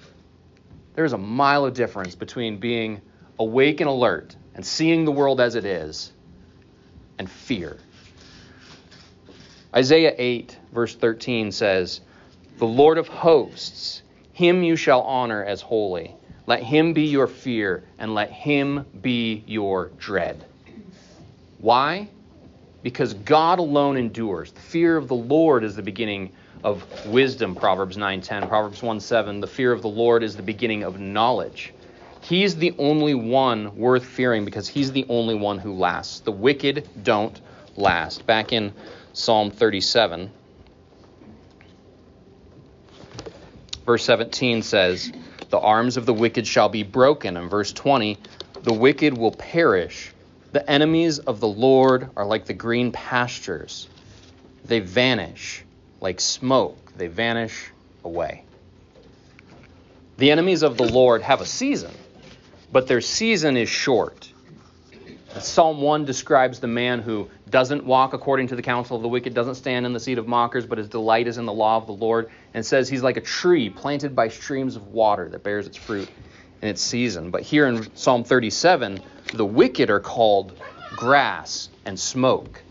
there 0.96 1.06
is 1.06 1.14
a 1.14 1.18
mile 1.18 1.66
of 1.66 1.74
difference 1.74 2.16
between 2.16 2.58
being 2.58 3.02
awake 3.40 3.82
and 3.82 3.90
alert 3.90 4.36
and 4.58 4.66
seeing 4.66 5.06
the 5.06 5.12
world 5.12 5.40
as 5.40 5.56
it 5.56 5.64
is 5.64 6.12
and 7.18 7.30
fear. 7.30 7.78
Isaiah 9.74 10.16
8, 10.18 10.58
verse 10.74 10.96
13 10.96 11.52
says, 11.52 12.02
The 12.58 12.66
Lord 12.66 12.98
of 12.98 13.08
hosts, 13.08 14.02
him 14.34 14.64
you 14.64 14.76
shall 14.76 15.02
honor 15.02 15.44
as 15.44 15.62
holy. 15.62 16.16
Let 16.48 16.64
him 16.64 16.94
be 16.94 17.04
your 17.04 17.28
fear, 17.28 17.84
and 18.00 18.16
let 18.16 18.32
him 18.32 18.86
be 19.00 19.44
your 19.46 19.92
dread. 20.00 20.44
Why? 21.60 22.10
Because 22.82 23.14
God 23.14 23.60
alone 23.60 23.98
endures. 23.98 24.52
The 24.52 24.62
fear 24.62 24.98
of 24.98 25.08
the 25.08 25.16
Lord 25.16 25.64
is 25.64 25.76
the 25.76 25.84
beginning 25.84 26.32
of 26.64 26.84
wisdom, 27.06 27.56
Proverbs 27.56 27.98
9:10. 27.98 28.48
Proverbs 28.48 28.82
1:7, 28.82 29.42
the 29.42 29.48
fear 29.48 29.72
of 29.72 29.82
the 29.82 29.90
Lord 29.90 30.24
is 30.24 30.36
the 30.36 30.44
beginning 30.44 30.84
of 30.84 31.00
knowledge. 31.00 31.74
He's 32.28 32.58
the 32.58 32.76
only 32.78 33.14
one 33.14 33.78
worth 33.78 34.04
fearing 34.04 34.44
because 34.44 34.68
he's 34.68 34.92
the 34.92 35.06
only 35.08 35.34
one 35.34 35.60
who 35.60 35.74
lasts. 35.74 36.20
The 36.20 36.32
wicked 36.34 36.86
don't 37.02 37.40
last. 37.78 38.26
Back 38.26 38.52
in 38.52 38.74
Psalm 39.14 39.50
37. 39.50 40.30
Verse 43.86 44.04
17 44.04 44.62
says, 44.62 45.10
The 45.52 45.60
arms 45.60 45.96
of 45.96 46.06
the 46.06 46.14
wicked 46.14 46.46
shall 46.46 46.68
be 46.68 46.84
broken. 46.84 47.38
And 47.38 47.50
verse 47.50 47.72
20, 47.72 48.18
The 48.62 48.74
wicked 48.74 49.18
will 49.18 49.32
perish. 49.32 50.12
The 50.52 50.70
enemies 50.70 51.20
of 51.20 51.40
the 51.40 51.48
Lord 51.48 52.10
are 52.18 52.26
like 52.26 52.44
the 52.44 52.54
green 52.54 52.92
pastures. 52.92 53.88
They 54.66 54.82
vanish 54.82 55.64
like 56.02 56.20
smoke, 56.20 56.92
they 56.98 57.08
vanish 57.08 57.72
away. 58.04 58.44
The 60.18 60.32
enemies 60.32 60.64
of 60.64 60.76
the 60.76 60.92
Lord 60.92 61.22
have 61.22 61.40
a 61.40 61.46
season, 61.46 61.94
but 62.72 62.88
their 62.88 63.02
season 63.02 63.58
is 63.58 63.70
short. 63.70 64.32
Psalm 65.40 65.82
1 65.82 66.06
describes 66.06 66.60
the 66.60 66.68
man 66.68 67.00
who 67.00 67.30
doesn't 67.50 67.86
walk 67.86 68.14
according 68.14 68.48
to 68.48 68.56
the 68.56 68.62
counsel 68.62 68.96
of 68.96 69.04
the 69.04 69.08
wicked, 69.08 69.34
doesn't 69.34 69.56
stand 69.56 69.86
in 69.86 69.94
the 69.94 70.00
seat 70.00 70.18
of 70.18 70.28
mockers, 70.28 70.66
but 70.66 70.78
his 70.78 70.88
delight 70.88 71.28
is 71.28 71.38
in 71.38 71.46
the 71.46 71.54
law 71.54 71.78
of 71.78 71.86
the 71.86 71.94
Lord, 71.94 72.30
and 72.54 72.66
says 72.66 72.90
he's 72.90 73.04
like 73.04 73.18
a 73.18 73.22
tree 73.22 73.70
planted 73.70 74.16
by 74.16 74.30
streams 74.30 74.76
of 74.76 74.88
water 74.88 75.30
that 75.30 75.44
bears 75.44 75.68
its 75.68 75.78
fruit 75.78 76.10
in 76.62 76.70
its 76.70 76.82
season. 76.82 77.30
But 77.30 77.44
here 77.44 77.68
in 77.68 77.96
Psalm 77.96 78.24
37, 78.24 79.00
the 79.34 79.46
wicked 79.46 79.90
are 79.90 80.00
called 80.00 80.58
grass 80.96 81.70
and 81.86 82.00
smoke. 82.00 82.64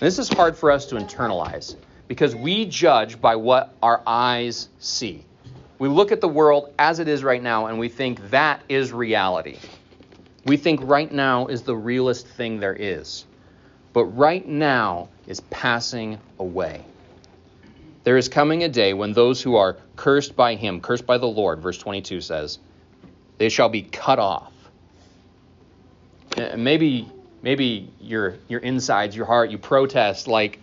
This 0.00 0.18
is 0.18 0.28
hard 0.28 0.56
for 0.56 0.70
us 0.70 0.86
to 0.86 0.96
internalize 0.96 1.76
because 2.08 2.34
we 2.34 2.64
judge 2.64 3.20
by 3.20 3.36
what 3.36 3.74
our 3.82 4.02
eyes 4.06 4.68
see. 4.78 5.24
We 5.78 5.88
look 5.88 6.10
at 6.10 6.20
the 6.20 6.28
world 6.28 6.72
as 6.78 6.98
it 6.98 7.08
is 7.08 7.22
right 7.22 7.42
now 7.42 7.66
and 7.66 7.78
we 7.78 7.88
think 7.88 8.30
that 8.30 8.62
is 8.68 8.92
reality. 8.92 9.58
We 10.44 10.56
think 10.56 10.80
right 10.82 11.10
now 11.10 11.46
is 11.46 11.62
the 11.62 11.76
realest 11.76 12.26
thing 12.26 12.58
there 12.58 12.76
is. 12.78 13.24
But 13.92 14.04
right 14.06 14.46
now 14.46 15.08
is 15.26 15.40
passing 15.40 16.18
away. 16.38 16.84
There 18.04 18.16
is 18.16 18.28
coming 18.28 18.64
a 18.64 18.68
day 18.68 18.94
when 18.94 19.12
those 19.12 19.42
who 19.42 19.56
are 19.56 19.76
cursed 19.96 20.34
by 20.34 20.54
him, 20.54 20.80
cursed 20.80 21.06
by 21.06 21.18
the 21.18 21.26
Lord, 21.26 21.60
verse 21.60 21.78
22 21.78 22.20
says, 22.22 22.58
they 23.38 23.48
shall 23.48 23.68
be 23.68 23.82
cut 23.82 24.18
off. 24.18 24.52
Maybe 26.56 27.08
maybe 27.42 27.92
your 28.00 28.36
your 28.48 28.60
insides, 28.60 29.14
your 29.14 29.26
heart, 29.26 29.50
you 29.50 29.58
protest 29.58 30.26
like 30.26 30.58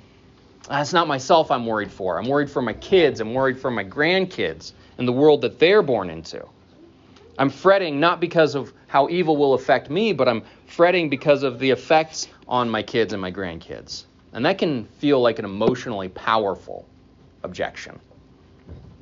ah, 0.69 0.77
that's 0.77 0.93
not 0.93 1.07
myself 1.07 1.51
I'm 1.51 1.65
worried 1.65 1.91
for. 1.91 2.17
I'm 2.19 2.27
worried 2.27 2.49
for 2.49 2.61
my 2.61 2.73
kids, 2.73 3.19
I'm 3.19 3.33
worried 3.33 3.59
for 3.59 3.71
my 3.71 3.83
grandkids 3.83 4.73
and 4.97 5.07
the 5.07 5.13
world 5.13 5.41
that 5.41 5.59
they're 5.59 5.81
born 5.81 6.09
into. 6.09 6.45
I'm 7.37 7.49
fretting 7.49 7.99
not 7.99 8.21
because 8.21 8.55
of 8.55 8.73
how 8.87 9.09
evil 9.09 9.35
will 9.35 9.53
affect 9.53 9.89
me, 9.89 10.13
but 10.13 10.27
I'm 10.29 10.43
fretting 10.67 11.09
because 11.09 11.43
of 11.43 11.59
the 11.59 11.71
effects 11.71 12.27
on 12.47 12.69
my 12.69 12.81
kids 12.81 13.11
and 13.13 13.21
my 13.21 13.31
grandkids. 13.31 14.05
And 14.31 14.45
that 14.45 14.57
can 14.57 14.85
feel 14.85 15.21
like 15.21 15.39
an 15.39 15.45
emotionally 15.45 16.09
powerful 16.09 16.87
objection. 17.43 17.99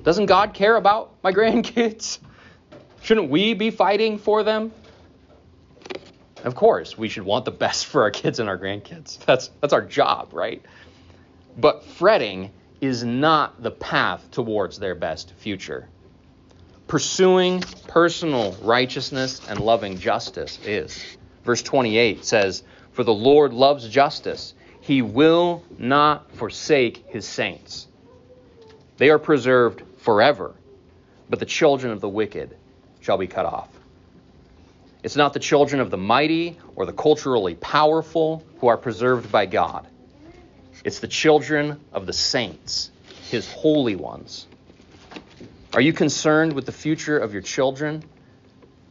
Doesn't 0.03 0.25
God 0.25 0.53
care 0.53 0.75
about 0.75 1.15
my 1.23 1.31
grandkids? 1.39 2.19
Shouldn't 3.01 3.29
we 3.29 3.53
be 3.53 3.69
fighting 3.69 4.17
for 4.17 4.43
them? 4.43 4.71
Of 6.43 6.55
course, 6.55 6.97
we 6.97 7.07
should 7.07 7.23
want 7.23 7.45
the 7.45 7.51
best 7.51 7.85
for 7.85 8.01
our 8.01 8.11
kids 8.11 8.39
and 8.39 8.49
our 8.49 8.57
grandkids. 8.57 9.23
That's 9.25 9.49
that's 9.61 9.73
our 9.73 9.81
job, 9.81 10.33
right? 10.33 10.65
But 11.55 11.85
fretting 11.85 12.51
is 12.83 13.03
not 13.03 13.63
the 13.63 13.71
path 13.71 14.29
towards 14.31 14.77
their 14.77 14.93
best 14.93 15.31
future. 15.37 15.87
Pursuing 16.87 17.61
personal 17.87 18.57
righteousness 18.61 19.41
and 19.47 19.59
loving 19.59 19.97
justice 19.97 20.59
is. 20.65 21.01
Verse 21.45 21.61
28 21.61 22.25
says, 22.25 22.63
For 22.91 23.05
the 23.05 23.13
Lord 23.13 23.53
loves 23.53 23.87
justice. 23.87 24.53
He 24.81 25.01
will 25.01 25.63
not 25.77 26.29
forsake 26.33 27.07
his 27.07 27.25
saints. 27.25 27.87
They 28.97 29.09
are 29.09 29.19
preserved 29.19 29.81
forever, 29.99 30.53
but 31.29 31.39
the 31.39 31.45
children 31.45 31.93
of 31.93 32.01
the 32.01 32.09
wicked 32.09 32.57
shall 32.99 33.17
be 33.17 33.27
cut 33.27 33.45
off. 33.45 33.69
It's 35.03 35.15
not 35.15 35.31
the 35.31 35.39
children 35.39 35.79
of 35.79 35.89
the 35.89 35.97
mighty 35.97 36.57
or 36.75 36.85
the 36.85 36.93
culturally 36.93 37.55
powerful 37.55 38.43
who 38.59 38.67
are 38.67 38.77
preserved 38.77 39.31
by 39.31 39.45
God. 39.45 39.87
It's 40.83 40.99
the 40.99 41.07
children 41.07 41.79
of 41.93 42.05
the 42.05 42.13
saints, 42.13 42.91
his 43.29 43.49
holy 43.51 43.95
ones. 43.95 44.47
Are 45.73 45.81
you 45.81 45.93
concerned 45.93 46.53
with 46.53 46.65
the 46.65 46.71
future 46.73 47.17
of 47.17 47.31
your 47.31 47.41
children? 47.41 48.03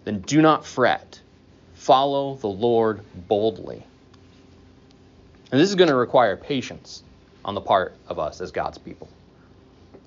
Then 0.04 0.20
do 0.20 0.40
not 0.40 0.64
fret. 0.64 1.20
Follow 1.74 2.36
the 2.36 2.48
Lord 2.48 3.02
boldly. 3.28 3.84
And 5.50 5.60
this 5.60 5.68
is 5.68 5.74
going 5.74 5.90
to 5.90 5.94
require 5.94 6.36
patience 6.36 7.02
on 7.44 7.54
the 7.54 7.60
part 7.60 7.94
of 8.08 8.18
us 8.18 8.40
as 8.40 8.52
God's 8.52 8.78
people. 8.78 9.08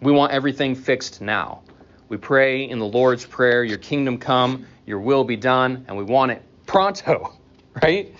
We 0.01 0.11
want 0.11 0.31
everything 0.31 0.73
fixed 0.73 1.21
now. 1.21 1.61
We 2.09 2.17
pray 2.17 2.67
in 2.67 2.79
the 2.79 2.85
Lord's 2.85 3.25
Prayer, 3.25 3.63
Your 3.63 3.77
kingdom 3.77 4.17
come, 4.17 4.65
Your 4.87 4.99
will 4.99 5.23
be 5.23 5.35
done, 5.35 5.85
and 5.87 5.95
we 5.95 6.03
want 6.03 6.31
it 6.31 6.41
pronto, 6.65 7.33
right? 7.83 8.13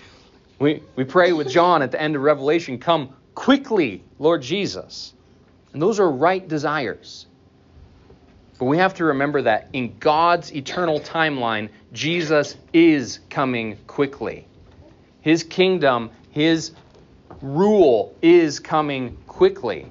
We, 0.58 0.82
we 0.94 1.04
pray 1.04 1.32
with 1.32 1.48
John 1.48 1.82
at 1.82 1.90
the 1.90 2.00
end 2.00 2.14
of 2.14 2.22
Revelation, 2.22 2.78
Come 2.78 3.14
quickly, 3.36 4.02
Lord 4.18 4.42
Jesus. 4.42 5.14
And 5.72 5.80
those 5.80 6.00
are 6.00 6.10
right 6.10 6.48
desires. 6.48 7.26
But 8.58 8.64
we 8.64 8.78
have 8.78 8.94
to 8.94 9.04
remember 9.04 9.42
that 9.42 9.68
in 9.72 9.98
God's 9.98 10.52
eternal 10.52 10.98
timeline, 10.98 11.68
Jesus 11.92 12.56
is 12.72 13.20
coming 13.30 13.76
quickly. 13.86 14.48
His 15.20 15.44
kingdom, 15.44 16.10
His 16.30 16.72
rule 17.42 18.16
is 18.22 18.58
coming 18.58 19.18
quickly. 19.26 19.86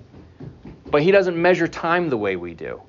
But 0.88 1.04
He 1.04 1.12
doesn't 1.12 1.40
measure 1.40 1.68
time 1.68 2.10
the 2.10 2.18
way 2.18 2.36
we 2.36 2.56
do. 2.56 2.82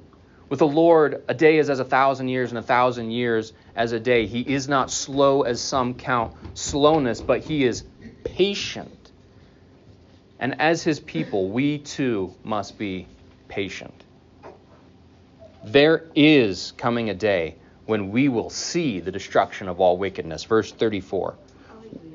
With 0.49 0.61
the 0.61 0.67
Lord, 0.67 1.23
a 1.29 1.35
day 1.35 1.59
is 1.59 1.69
as 1.69 1.81
a 1.81 1.85
thousand 1.85 2.29
years, 2.29 2.51
and 2.51 2.59
a 2.59 2.63
thousand 2.63 3.11
years 3.11 3.53
as 3.75 3.93
a 3.93 4.01
day. 4.01 4.27
He 4.27 4.41
is 4.41 4.69
not 4.69 4.91
slow 4.91 5.43
as 5.43 5.61
some 5.61 5.95
count 5.95 6.35
slowness, 6.55 7.21
but 7.21 7.41
He 7.45 7.65
is 7.65 7.85
patient. 8.25 9.06
And 10.39 10.61
as 10.61 10.83
His 10.83 11.01
people, 11.01 11.49
we 11.49 11.79
too 11.79 12.35
must 12.45 12.79
be 12.79 13.07
patient. 13.49 14.05
There 15.65 16.05
is 16.15 16.73
coming 16.77 17.11
a 17.11 17.15
day 17.15 17.57
when 17.87 18.11
we 18.11 18.29
will 18.29 18.51
see 18.51 19.01
the 19.01 19.11
destruction 19.11 19.69
of 19.69 19.81
all 19.81 19.97
wickedness. 19.97 20.45
Verse 20.45 20.73
34 20.73 21.35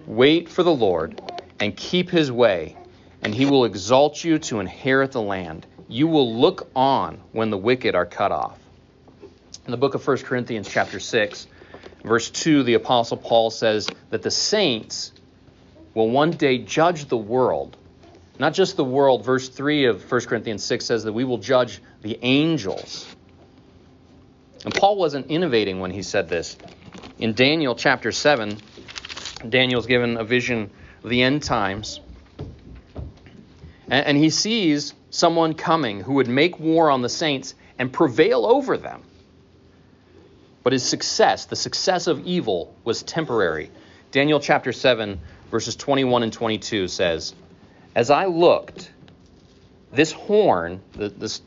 Wait 0.06 0.50
for 0.50 0.64
the 0.64 0.74
Lord 0.74 1.20
and 1.60 1.76
keep 1.76 2.10
his 2.10 2.32
way, 2.32 2.76
and 3.22 3.34
he 3.34 3.46
will 3.46 3.66
exalt 3.66 4.24
you 4.24 4.40
to 4.40 4.60
inherit 4.60 5.12
the 5.12 5.22
land. 5.22 5.66
You 5.88 6.08
will 6.08 6.36
look 6.36 6.70
on 6.76 7.22
when 7.32 7.50
the 7.50 7.58
wicked 7.58 7.96
are 7.96 8.06
cut 8.06 8.32
off. 8.32 8.60
In 9.66 9.72
the 9.72 9.78
book 9.78 9.94
of 9.94 10.06
1 10.06 10.18
Corinthians, 10.20 10.68
chapter 10.68 11.00
6, 11.00 11.48
verse 12.04 12.30
2, 12.32 12.64
the 12.64 12.74
Apostle 12.74 13.18
Paul 13.18 13.52
says 13.52 13.92
that 14.10 14.24
the 14.24 14.32
saints 14.32 15.12
will 15.94 16.10
one 16.10 16.32
day 16.32 16.58
judge 16.58 17.06
the 17.06 17.18
world. 17.18 17.78
Not 18.42 18.56
just 18.56 18.76
the 18.76 18.84
world. 18.84 19.24
Verse 19.24 19.50
3 19.50 19.86
of 19.86 20.12
1 20.12 20.22
Corinthians 20.22 20.64
6 20.64 20.84
says 20.84 21.04
that 21.04 21.14
we 21.14 21.24
will 21.24 21.38
judge 21.38 21.80
the 22.02 22.18
angels. 22.24 23.06
And 24.66 24.74
Paul 24.74 24.96
wasn't 24.96 25.28
innovating 25.28 25.80
when 25.80 25.92
he 25.92 26.02
said 26.02 26.28
this. 26.28 26.58
In 27.20 27.36
Daniel 27.36 27.76
chapter 27.76 28.12
7, 28.12 28.58
Daniel's 29.48 29.86
given 29.86 30.18
a 30.18 30.24
vision 30.24 30.72
of 31.04 31.12
the 31.12 31.22
end 31.22 31.44
times. 31.44 32.00
And, 33.92 34.18
he 34.18 34.32
sees 34.32 34.96
someone 35.12 35.54
coming 35.54 36.00
who 36.00 36.14
would 36.14 36.28
make 36.28 36.60
war 36.60 36.90
on 36.90 37.04
the 37.04 37.10
saints 37.10 37.54
and 37.78 37.94
prevail 37.94 38.48
over 38.48 38.76
them. 38.76 39.04
But 40.64 40.74
his 40.74 40.84
success, 40.84 41.46
the 41.46 41.56
success 41.56 42.08
of 42.08 42.26
evil, 42.26 42.74
was 42.84 43.04
temporary. 43.04 43.70
Daniel 44.10 44.40
chapter 44.40 44.72
7, 44.72 45.20
verses 45.52 45.76
21 45.76 46.24
and 46.24 46.34
22 46.34 46.88
says, 46.88 47.36
As 47.96 48.10
I 48.10 48.26
looked, 48.26 48.92
this 49.92 50.12
horn, 50.12 50.82
this 50.96 51.42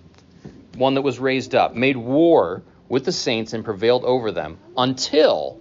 one 0.76 0.94
that 0.94 1.02
was 1.02 1.18
raised 1.18 1.54
up, 1.54 1.74
made 1.74 1.96
war 1.96 2.62
with 2.88 3.04
the 3.04 3.12
saints 3.12 3.52
and 3.54 3.64
prevailed 3.64 4.04
over 4.04 4.30
them 4.30 4.58
until 4.76 5.58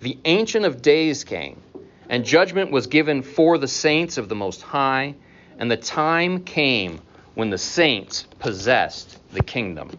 the 0.00 0.18
Ancient 0.24 0.64
of 0.64 0.80
Days 0.82 1.24
came, 1.24 1.60
and 2.08 2.24
judgment 2.24 2.70
was 2.70 2.86
given 2.86 3.22
for 3.22 3.58
the 3.58 3.68
saints 3.68 4.16
of 4.16 4.28
the 4.28 4.34
Most 4.34 4.62
High, 4.62 5.14
and 5.58 5.70
the 5.70 5.76
time 5.76 6.44
came 6.44 7.00
when 7.34 7.50
the 7.50 7.58
saints 7.58 8.26
possessed 8.38 9.18
the 9.32 9.42
kingdom. 9.42 9.90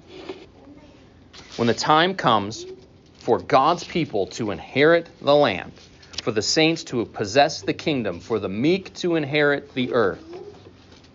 When 1.58 1.68
the 1.68 1.74
time 1.74 2.16
comes 2.16 2.66
for 3.20 3.40
God's 3.40 3.84
people 3.84 4.28
to 4.28 4.52
inherit 4.52 5.10
the 5.22 5.36
land, 5.36 5.72
for 6.26 6.32
the 6.32 6.42
saints 6.42 6.84
to 6.86 7.06
possess 7.06 7.62
the 7.62 7.74
kingdom, 7.74 8.20
for 8.20 8.40
the 8.40 8.50
meek 8.50 8.92
to 8.96 9.16
inherit 9.16 9.76
the 9.76 9.94
earth, 9.94 10.24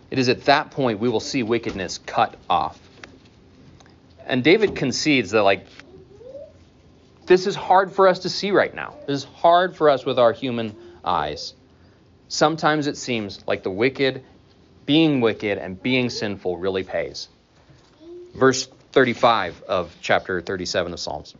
it 0.09 0.17
is 0.17 0.29
at 0.29 0.45
that 0.45 0.71
point 0.71 1.01
we 1.01 1.09
will 1.09 1.19
see 1.19 1.43
wickedness 1.43 1.97
cut 1.97 2.37
off. 2.49 2.79
And 4.25 4.41
David 4.41 4.73
concedes 4.73 5.31
that, 5.31 5.43
like, 5.43 5.67
this 7.25 7.45
is 7.45 7.55
hard 7.55 7.91
for 7.91 8.07
us 8.07 8.19
to 8.19 8.29
see 8.29 8.51
right 8.51 8.73
now. 8.73 8.95
This 9.05 9.23
is 9.23 9.27
hard 9.35 9.75
for 9.75 9.89
us 9.89 10.05
with 10.05 10.17
our 10.17 10.31
human 10.31 10.73
eyes. 11.03 11.55
Sometimes 12.29 12.87
it 12.87 12.95
seems 12.95 13.45
like 13.45 13.63
the 13.63 13.69
wicked, 13.69 14.23
being 14.85 15.19
wicked 15.19 15.57
and 15.57 15.83
being 15.83 16.09
sinful 16.09 16.55
really 16.55 16.83
pays. 16.83 17.27
Verse 18.33 18.65
35 18.93 19.61
of 19.63 19.93
chapter 19.99 20.39
37 20.39 20.93
of 20.93 20.99
Psalms. 21.01 21.35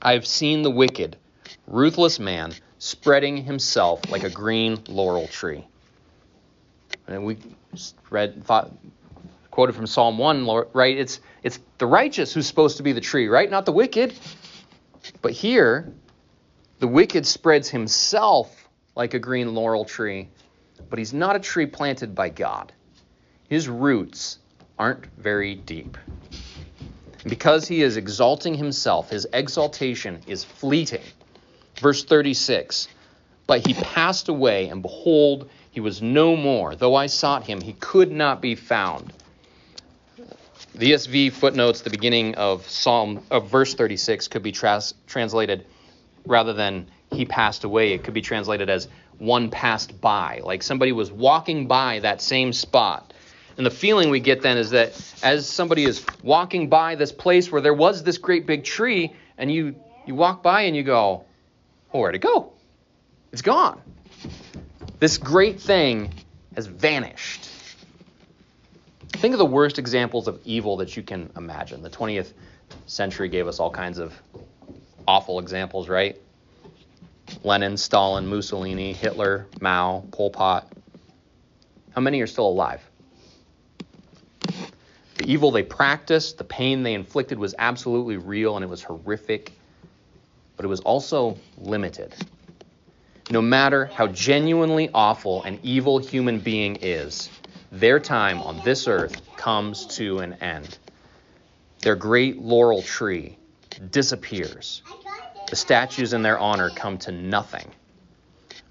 I 0.00 0.14
have 0.14 0.26
seen 0.26 0.62
the 0.62 0.70
wicked, 0.70 1.16
ruthless 1.68 2.18
man 2.18 2.52
spreading 2.82 3.36
himself 3.36 4.10
like 4.10 4.24
a 4.24 4.28
green 4.28 4.76
laurel 4.88 5.28
tree. 5.28 5.64
And 7.06 7.24
we 7.24 7.36
read, 8.10 8.42
thought, 8.42 8.72
quoted 9.52 9.76
from 9.76 9.86
Psalm 9.86 10.18
1, 10.18 10.44
right? 10.72 10.98
It's, 10.98 11.20
it's 11.44 11.60
the 11.78 11.86
righteous 11.86 12.34
who's 12.34 12.48
supposed 12.48 12.78
to 12.78 12.82
be 12.82 12.90
the 12.90 13.00
tree, 13.00 13.28
right? 13.28 13.48
Not 13.48 13.66
the 13.66 13.72
wicked. 13.72 14.12
But 15.20 15.30
here, 15.30 15.92
The 16.82 16.88
wicked 16.88 17.24
spreads 17.24 17.68
himself 17.68 18.68
like 18.96 19.14
a 19.14 19.20
green 19.20 19.54
laurel 19.54 19.84
tree, 19.84 20.28
but 20.90 20.98
he's 20.98 21.14
not 21.14 21.36
a 21.36 21.38
tree 21.38 21.66
planted 21.66 22.12
by 22.12 22.28
God. 22.28 22.72
His 23.48 23.68
roots 23.68 24.40
aren't 24.80 25.06
very 25.16 25.54
deep. 25.54 25.96
Because 27.24 27.68
he 27.68 27.82
is 27.82 27.96
exalting 27.96 28.54
himself, 28.54 29.10
his 29.10 29.28
exaltation 29.32 30.22
is 30.26 30.42
fleeting. 30.42 31.02
Verse 31.82 32.04
36 32.04 32.86
But 33.48 33.66
he 33.66 33.74
passed 33.74 34.28
away, 34.28 34.68
and 34.68 34.82
behold, 34.82 35.50
he 35.72 35.80
was 35.80 36.00
no 36.00 36.36
more. 36.36 36.76
Though 36.76 36.94
I 36.94 37.08
sought 37.08 37.44
him, 37.44 37.60
he 37.60 37.72
could 37.72 38.12
not 38.12 38.40
be 38.40 38.54
found. 38.54 39.12
The 40.76 40.92
ESV 40.92 41.32
footnotes 41.32 41.80
the 41.80 41.90
beginning 41.90 42.36
of 42.36 42.68
Psalm 42.68 43.24
of 43.32 43.50
verse 43.50 43.74
36 43.74 44.28
could 44.28 44.44
be 44.44 44.52
translated 44.52 45.66
rather 46.24 46.52
than 46.52 46.86
he 47.10 47.24
passed 47.24 47.64
away, 47.64 47.92
it 47.92 48.04
could 48.04 48.14
be 48.14 48.22
translated 48.22 48.70
as 48.70 48.86
one 49.18 49.50
passed 49.50 50.00
by, 50.00 50.40
like 50.44 50.62
somebody 50.62 50.92
was 50.92 51.10
walking 51.10 51.66
by 51.66 51.98
that 51.98 52.22
same 52.22 52.52
spot. 52.52 53.12
And 53.56 53.66
the 53.66 53.70
feeling 53.70 54.08
we 54.08 54.20
get 54.20 54.40
then 54.40 54.56
is 54.56 54.70
that 54.70 54.92
as 55.22 55.48
somebody 55.48 55.84
is 55.84 56.06
walking 56.22 56.68
by 56.68 56.94
this 56.94 57.12
place 57.12 57.50
where 57.50 57.60
there 57.60 57.74
was 57.74 58.02
this 58.02 58.18
great 58.18 58.46
big 58.46 58.62
tree, 58.64 59.12
and 59.36 59.52
you 59.52 59.74
you 60.06 60.14
walk 60.14 60.42
by 60.42 60.62
and 60.62 60.74
you 60.76 60.84
go, 60.84 61.24
oh, 61.92 62.00
where'd 62.00 62.14
it 62.14 62.20
go? 62.20 62.52
It's 63.32 63.42
gone. 63.42 63.80
This 64.98 65.18
great 65.18 65.60
thing 65.60 66.12
has 66.54 66.66
vanished. 66.66 67.48
Think 69.08 69.34
of 69.34 69.38
the 69.38 69.46
worst 69.46 69.78
examples 69.78 70.28
of 70.28 70.40
evil 70.44 70.78
that 70.78 70.96
you 70.96 71.02
can 71.02 71.30
imagine. 71.36 71.82
The 71.82 71.90
20th 71.90 72.32
century 72.86 73.28
gave 73.28 73.46
us 73.46 73.60
all 73.60 73.70
kinds 73.70 73.98
of 73.98 74.14
awful 75.06 75.38
examples, 75.38 75.88
right? 75.88 76.20
Lenin, 77.44 77.76
Stalin, 77.76 78.26
Mussolini, 78.26 78.92
Hitler, 78.92 79.46
Mao, 79.60 80.04
Pol 80.10 80.30
Pot. 80.30 80.70
How 81.94 82.00
many 82.00 82.20
are 82.20 82.26
still 82.26 82.48
alive? 82.48 82.80
The 85.16 85.30
evil 85.30 85.50
they 85.50 85.62
practiced, 85.62 86.38
the 86.38 86.44
pain 86.44 86.82
they 86.82 86.94
inflicted 86.94 87.38
was 87.38 87.54
absolutely 87.58 88.16
real 88.16 88.56
and 88.56 88.64
it 88.64 88.68
was 88.68 88.82
horrific, 88.82 89.52
but 90.62 90.66
it 90.66 90.70
was 90.70 90.80
also 90.82 91.36
limited. 91.58 92.14
No 93.32 93.42
matter 93.42 93.90
how 93.94 94.06
genuinely 94.06 94.90
awful 94.94 95.42
an 95.42 95.58
evil 95.64 95.98
human 95.98 96.38
being 96.38 96.78
is, 96.82 97.30
their 97.72 97.98
time 97.98 98.40
on 98.44 98.60
this 98.60 98.86
earth 98.86 99.20
comes 99.34 99.86
to 99.96 100.20
an 100.20 100.34
end. 100.34 100.78
Their 101.80 101.96
great 101.96 102.40
laurel 102.40 102.80
tree 102.80 103.36
disappears. 103.90 104.82
The 105.46 105.56
statues 105.56 106.12
in 106.12 106.22
their 106.22 106.38
honor 106.38 106.70
come 106.70 106.98
to 106.98 107.10
nothing. 107.10 107.68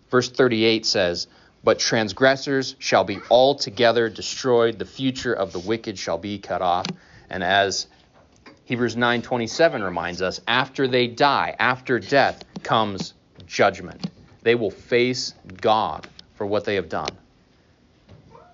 Verse 0.10 0.30
38 0.30 0.86
says, 0.86 1.28
But 1.62 1.78
transgressors 1.78 2.78
shall 2.80 3.04
be 3.04 3.20
altogether 3.30 4.08
destroyed, 4.08 4.80
the 4.80 4.86
future 4.86 5.34
of 5.34 5.52
the 5.52 5.60
wicked 5.60 6.00
shall 6.00 6.18
be 6.18 6.40
cut 6.40 6.62
off. 6.62 6.86
And 7.30 7.44
as 7.44 7.88
Hebrews 8.72 8.96
9:27 8.96 9.84
reminds 9.84 10.22
us, 10.22 10.40
after 10.48 10.88
they 10.88 11.06
die, 11.06 11.58
after 11.60 12.00
death 12.00 12.46
comes 12.64 13.14
judgment. 13.46 14.10
They 14.44 14.56
will 14.56 14.72
face 14.72 15.34
God 15.60 16.08
for 16.36 16.46
what 16.46 16.64
they 16.64 16.76
have 16.76 16.88
done. 16.88 17.10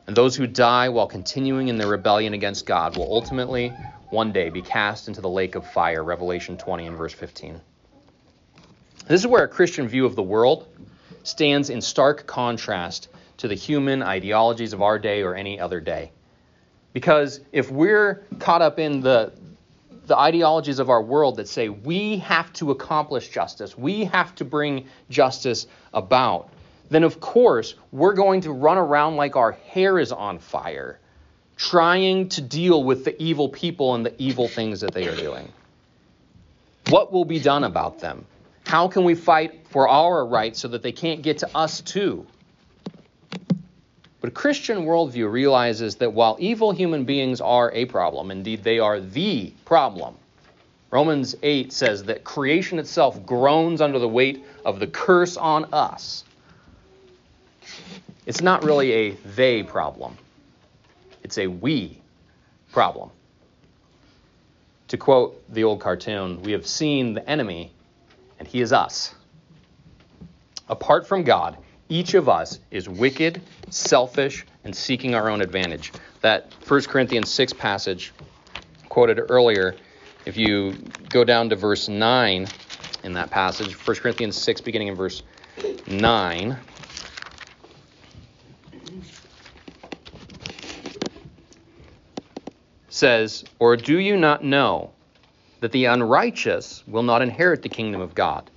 And 0.07 0.15
those 0.15 0.35
who 0.35 0.47
die 0.47 0.89
while 0.89 1.05
continuing 1.05 1.67
in 1.67 1.77
their 1.77 1.89
rebellion 1.89 2.33
against 2.33 2.65
God 2.65 2.97
will 2.97 3.13
ultimately 3.13 3.71
one 4.09 4.31
day 4.31 4.49
be 4.49 4.63
cast 4.63 5.07
into 5.07 5.21
the 5.21 5.29
lake 5.29 5.53
of 5.53 5.69
fire, 5.71 6.03
Revelation 6.03 6.57
20 6.57 6.87
and 6.87 6.97
verse 6.97 7.13
15. 7.13 7.61
This 9.07 9.21
is 9.21 9.27
where 9.27 9.43
a 9.43 9.47
Christian 9.47 9.87
view 9.87 10.07
of 10.07 10.15
the 10.15 10.23
world 10.23 10.67
stands 11.21 11.69
in 11.69 11.79
stark 11.79 12.25
contrast 12.25 13.07
to 13.37 13.47
the 13.47 13.53
human 13.53 14.01
ideologies 14.01 14.73
of 14.73 14.81
our 14.81 14.97
day 14.97 15.21
or 15.21 15.35
any 15.35 15.59
other 15.59 15.79
day. 15.79 16.09
Because 16.91 17.39
if 17.51 17.69
we're 17.69 18.25
caught 18.39 18.63
up 18.63 18.79
in 18.79 19.01
the, 19.01 19.31
the 20.07 20.17
ideologies 20.17 20.79
of 20.79 20.89
our 20.89 21.01
world 21.01 21.35
that 21.35 21.47
say 21.47 21.69
we 21.69 22.17
have 22.19 22.51
to 22.53 22.71
accomplish 22.71 23.29
justice, 23.29 23.77
we 23.77 24.05
have 24.05 24.33
to 24.35 24.45
bring 24.45 24.87
justice 25.09 25.67
about, 25.93 26.49
then 26.89 27.03
of 27.03 27.19
course 27.19 27.75
we're 27.91 28.13
going 28.13 28.41
to 28.41 28.51
run 28.51 28.77
around 28.77 29.17
like 29.17 29.35
our 29.35 29.51
hair 29.51 29.99
is 29.99 30.11
on 30.11 30.39
fire, 30.39 30.97
trying 31.57 32.29
to 32.29 32.41
deal 32.41 32.83
with 32.83 33.03
the 33.03 33.21
evil 33.21 33.49
people 33.49 33.95
and 33.95 34.05
the 34.05 34.13
evil 34.17 34.47
things 34.47 34.79
that 34.81 34.93
they 34.93 35.07
are 35.07 35.15
doing. 35.15 35.51
What 36.89 37.11
will 37.11 37.25
be 37.25 37.39
done 37.39 37.65
about 37.65 37.99
them? 37.99 38.25
How 38.65 38.87
can 38.87 39.03
we 39.03 39.15
fight 39.15 39.67
for 39.69 39.89
our 39.89 40.25
rights 40.25 40.59
so 40.59 40.69
that 40.69 40.83
they 40.83 40.93
can't 40.93 41.21
get 41.21 41.39
to 41.39 41.49
us 41.55 41.81
too? 41.81 42.25
But 44.27 44.33
Christian 44.33 44.79
worldview 44.79 45.31
realizes 45.31 45.95
that 45.95 46.11
while 46.11 46.35
evil 46.37 46.73
human 46.73 47.05
beings 47.05 47.39
are 47.39 47.71
a 47.71 47.85
problem, 47.85 48.29
indeed 48.29 48.61
they 48.61 48.77
are 48.77 48.99
the 48.99 49.53
problem, 49.63 50.15
Romans 50.91 51.33
8 51.41 51.71
says 51.71 52.03
that 52.03 52.25
creation 52.25 52.77
itself 52.77 53.25
groans 53.25 53.79
under 53.79 53.99
the 53.99 54.07
weight 54.09 54.43
of 54.65 54.81
the 54.81 54.87
curse 54.87 55.37
on 55.37 55.73
us. 55.73 56.25
It's 58.25 58.41
not 58.41 58.65
really 58.65 58.91
a 58.91 59.11
they 59.11 59.63
problem, 59.63 60.17
it's 61.23 61.37
a 61.37 61.47
we 61.47 61.97
problem. 62.73 63.11
To 64.89 64.97
quote 64.97 65.41
the 65.53 65.63
old 65.63 65.79
cartoon, 65.79 66.41
we 66.41 66.51
have 66.51 66.67
seen 66.67 67.13
the 67.13 67.29
enemy, 67.29 67.71
and 68.39 68.45
he 68.45 68.59
is 68.59 68.73
us. 68.73 69.15
Apart 70.67 71.07
from 71.07 71.23
God, 71.23 71.57
each 71.89 72.13
of 72.13 72.27
us 72.27 72.59
is 72.71 72.87
wicked, 72.89 73.41
selfish, 73.69 74.45
and 74.63 74.75
seeking 74.75 75.15
our 75.15 75.29
own 75.29 75.41
advantage. 75.41 75.93
That 76.21 76.51
1 76.67 76.83
Corinthians 76.83 77.29
6 77.29 77.53
passage 77.53 78.13
quoted 78.89 79.19
earlier, 79.29 79.75
if 80.25 80.37
you 80.37 80.73
go 81.09 81.23
down 81.23 81.49
to 81.49 81.55
verse 81.55 81.87
9 81.87 82.47
in 83.03 83.13
that 83.13 83.31
passage, 83.31 83.73
1 83.73 83.95
Corinthians 83.97 84.35
6, 84.35 84.61
beginning 84.61 84.89
in 84.89 84.95
verse 84.95 85.23
9. 85.87 86.57
says, 92.97 93.45
Or 93.59 93.77
do 93.77 93.99
you 93.99 94.17
not 94.17 94.43
know 94.43 94.91
that 95.59 95.71
the 95.71 95.85
unrighteous 95.85 96.83
will 96.87 97.03
not 97.03 97.21
inherit 97.21 97.61
the 97.61 97.69
kingdom 97.69 98.01
of 98.01 98.15
God? 98.15 98.49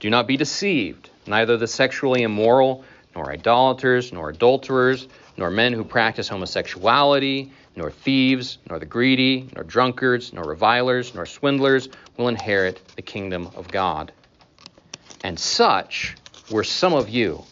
Do 0.00 0.08
not 0.10 0.26
be 0.26 0.36
deceived. 0.36 1.07
Neither 1.28 1.58
the 1.58 1.66
sexually 1.66 2.22
immoral, 2.22 2.84
nor 3.14 3.30
idolaters, 3.30 4.12
nor 4.12 4.30
adulterers, 4.30 5.06
nor 5.36 5.50
men 5.50 5.74
who 5.74 5.84
practice 5.84 6.28
homosexuality, 6.28 7.52
nor 7.76 7.90
thieves, 7.90 8.58
nor 8.68 8.78
the 8.78 8.86
greedy, 8.86 9.48
nor 9.54 9.62
drunkards, 9.62 10.32
nor 10.32 10.44
revilers, 10.44 11.14
nor 11.14 11.26
swindlers 11.26 11.88
will 12.16 12.28
inherit 12.28 12.80
the 12.96 13.02
kingdom 13.02 13.50
of 13.54 13.68
God. 13.68 14.10
And 15.22 15.38
such 15.38 16.16
were 16.50 16.64
some 16.64 16.94
of 16.94 17.08
you. 17.08 17.44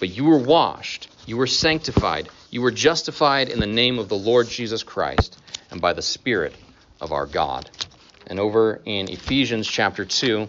But 0.00 0.10
you 0.10 0.24
were 0.24 0.38
washed, 0.38 1.08
you 1.24 1.36
were 1.36 1.46
sanctified, 1.46 2.28
you 2.50 2.62
were 2.62 2.72
justified 2.72 3.48
in 3.48 3.60
the 3.60 3.66
name 3.66 3.98
of 3.98 4.08
the 4.08 4.16
Lord 4.16 4.48
Jesus 4.48 4.82
Christ 4.82 5.38
and 5.70 5.80
by 5.80 5.92
the 5.92 6.02
Spirit 6.02 6.54
of 7.00 7.12
our 7.12 7.26
God. 7.26 7.70
And 8.26 8.40
over 8.40 8.80
in 8.84 9.08
Ephesians 9.08 9.68
chapter 9.68 10.04
2, 10.04 10.48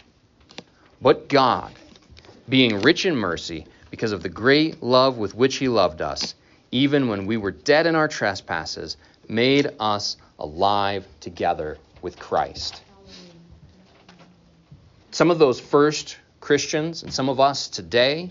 But 1.01 1.27
God, 1.27 1.73
being 2.47 2.81
rich 2.81 3.05
in 3.05 3.15
mercy, 3.15 3.65
because 3.89 4.11
of 4.11 4.21
the 4.21 4.29
great 4.29 4.83
love 4.83 5.17
with 5.17 5.33
which 5.33 5.57
He 5.57 5.67
loved 5.67 6.01
us, 6.01 6.35
even 6.71 7.07
when 7.07 7.25
we 7.25 7.37
were 7.37 7.51
dead 7.51 7.87
in 7.87 7.95
our 7.95 8.07
trespasses, 8.07 8.97
made 9.27 9.69
us 9.79 10.17
alive 10.39 11.05
together 11.19 11.77
with 12.01 12.19
Christ. 12.19 12.83
Some 15.11 15.31
of 15.31 15.39
those 15.39 15.59
first 15.59 16.17
Christians 16.39 17.03
and 17.03 17.13
some 17.13 17.29
of 17.29 17.39
us 17.39 17.67
today 17.67 18.29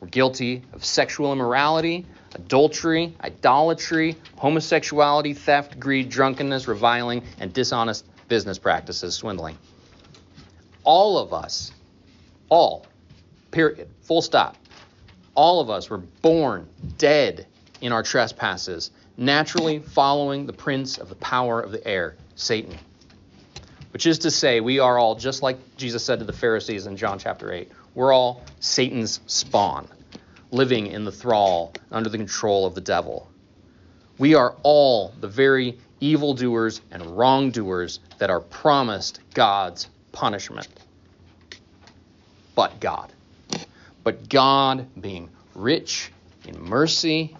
were 0.00 0.08
guilty 0.08 0.62
of 0.72 0.84
sexual 0.84 1.32
immorality, 1.32 2.04
adultery, 2.34 3.14
idolatry, 3.22 4.16
homosexuality, 4.36 5.34
theft, 5.34 5.80
greed, 5.80 6.08
drunkenness, 6.10 6.68
reviling, 6.68 7.22
and 7.40 7.52
dishonest 7.52 8.04
business 8.28 8.58
practices, 8.58 9.14
swindling. 9.14 9.56
All 10.84 11.18
of 11.18 11.32
us 11.32 11.72
all 12.48 12.86
Period. 13.50 13.88
Full 14.02 14.22
stop. 14.22 14.56
All 15.34 15.60
of 15.60 15.70
us 15.70 15.88
were 15.88 15.98
born 15.98 16.68
dead 16.98 17.46
in 17.80 17.92
our 17.92 18.02
trespasses, 18.02 18.90
naturally 19.16 19.78
following 19.78 20.46
the 20.46 20.52
prince 20.52 20.98
of 20.98 21.08
the 21.08 21.14
power 21.16 21.60
of 21.60 21.72
the 21.72 21.86
air, 21.86 22.16
Satan. 22.34 22.76
Which 23.92 24.06
is 24.06 24.18
to 24.20 24.30
say, 24.30 24.60
we 24.60 24.80
are 24.80 24.98
all, 24.98 25.14
just 25.14 25.42
like 25.42 25.56
Jesus 25.76 26.04
said 26.04 26.18
to 26.18 26.24
the 26.24 26.32
Pharisees 26.32 26.86
in 26.86 26.96
John 26.96 27.18
chapter 27.18 27.52
8, 27.52 27.70
we're 27.94 28.12
all 28.12 28.42
Satan's 28.60 29.20
spawn, 29.26 29.88
living 30.50 30.88
in 30.88 31.04
the 31.04 31.12
thrall, 31.12 31.72
under 31.90 32.10
the 32.10 32.18
control 32.18 32.66
of 32.66 32.74
the 32.74 32.80
devil. 32.80 33.30
We 34.18 34.34
are 34.34 34.56
all 34.62 35.14
the 35.20 35.28
very 35.28 35.78
evildoers 36.00 36.80
and 36.90 37.16
wrongdoers 37.16 38.00
that 38.18 38.30
are 38.30 38.40
promised 38.40 39.20
God's 39.32 39.88
punishment. 40.12 40.68
But 42.58 42.80
God. 42.80 43.12
But 44.02 44.28
God, 44.28 44.88
being 45.00 45.30
rich 45.54 46.10
in 46.44 46.60
mercy, 46.60 47.36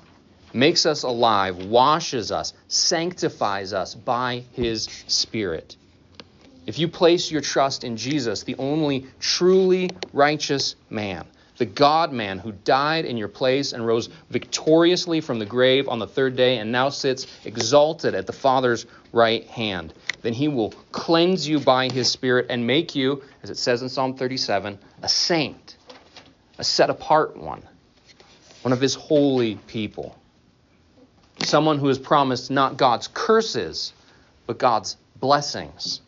makes 0.52 0.86
us 0.86 1.02
alive, 1.02 1.56
washes 1.64 2.30
us, 2.30 2.52
sanctifies 2.68 3.72
us 3.72 3.96
by 3.96 4.44
his 4.52 4.84
Spirit. 5.08 5.74
If 6.66 6.78
you 6.78 6.86
place 6.86 7.32
your 7.32 7.40
trust 7.40 7.82
in 7.82 7.96
Jesus, 7.96 8.44
the 8.44 8.54
only 8.60 9.08
truly 9.18 9.90
righteous 10.12 10.76
man, 10.88 11.26
the 11.58 11.66
God 11.66 12.12
man 12.12 12.38
who 12.38 12.52
died 12.52 13.04
in 13.04 13.16
your 13.16 13.28
place 13.28 13.72
and 13.72 13.86
rose 13.86 14.08
victoriously 14.30 15.20
from 15.20 15.38
the 15.38 15.46
grave 15.46 15.88
on 15.88 15.98
the 15.98 16.06
third 16.06 16.36
day 16.36 16.58
and 16.58 16.72
now 16.72 16.88
sits 16.88 17.26
exalted 17.44 18.14
at 18.14 18.26
the 18.26 18.32
Father's 18.32 18.86
right 19.12 19.44
hand, 19.46 19.92
then 20.22 20.32
he 20.32 20.48
will 20.48 20.70
cleanse 20.92 21.46
you 21.46 21.58
by 21.58 21.88
his 21.88 22.10
Spirit 22.10 22.46
and 22.48 22.66
make 22.66 22.94
you, 22.94 23.22
as 23.42 23.50
it 23.50 23.56
says 23.56 23.82
in 23.82 23.88
Psalm 23.88 24.14
37, 24.14 24.78
a 25.02 25.08
saint, 25.08 25.76
a 26.58 26.64
set 26.64 26.90
apart 26.90 27.36
one, 27.36 27.62
one 28.62 28.72
of 28.72 28.80
his 28.80 28.94
holy 28.94 29.56
people, 29.66 30.16
someone 31.42 31.78
who 31.78 31.88
has 31.88 31.98
promised 31.98 32.50
not 32.50 32.76
God's 32.76 33.08
curses, 33.08 33.92
but 34.46 34.58
God's 34.58 34.96
blessings. 35.16 36.00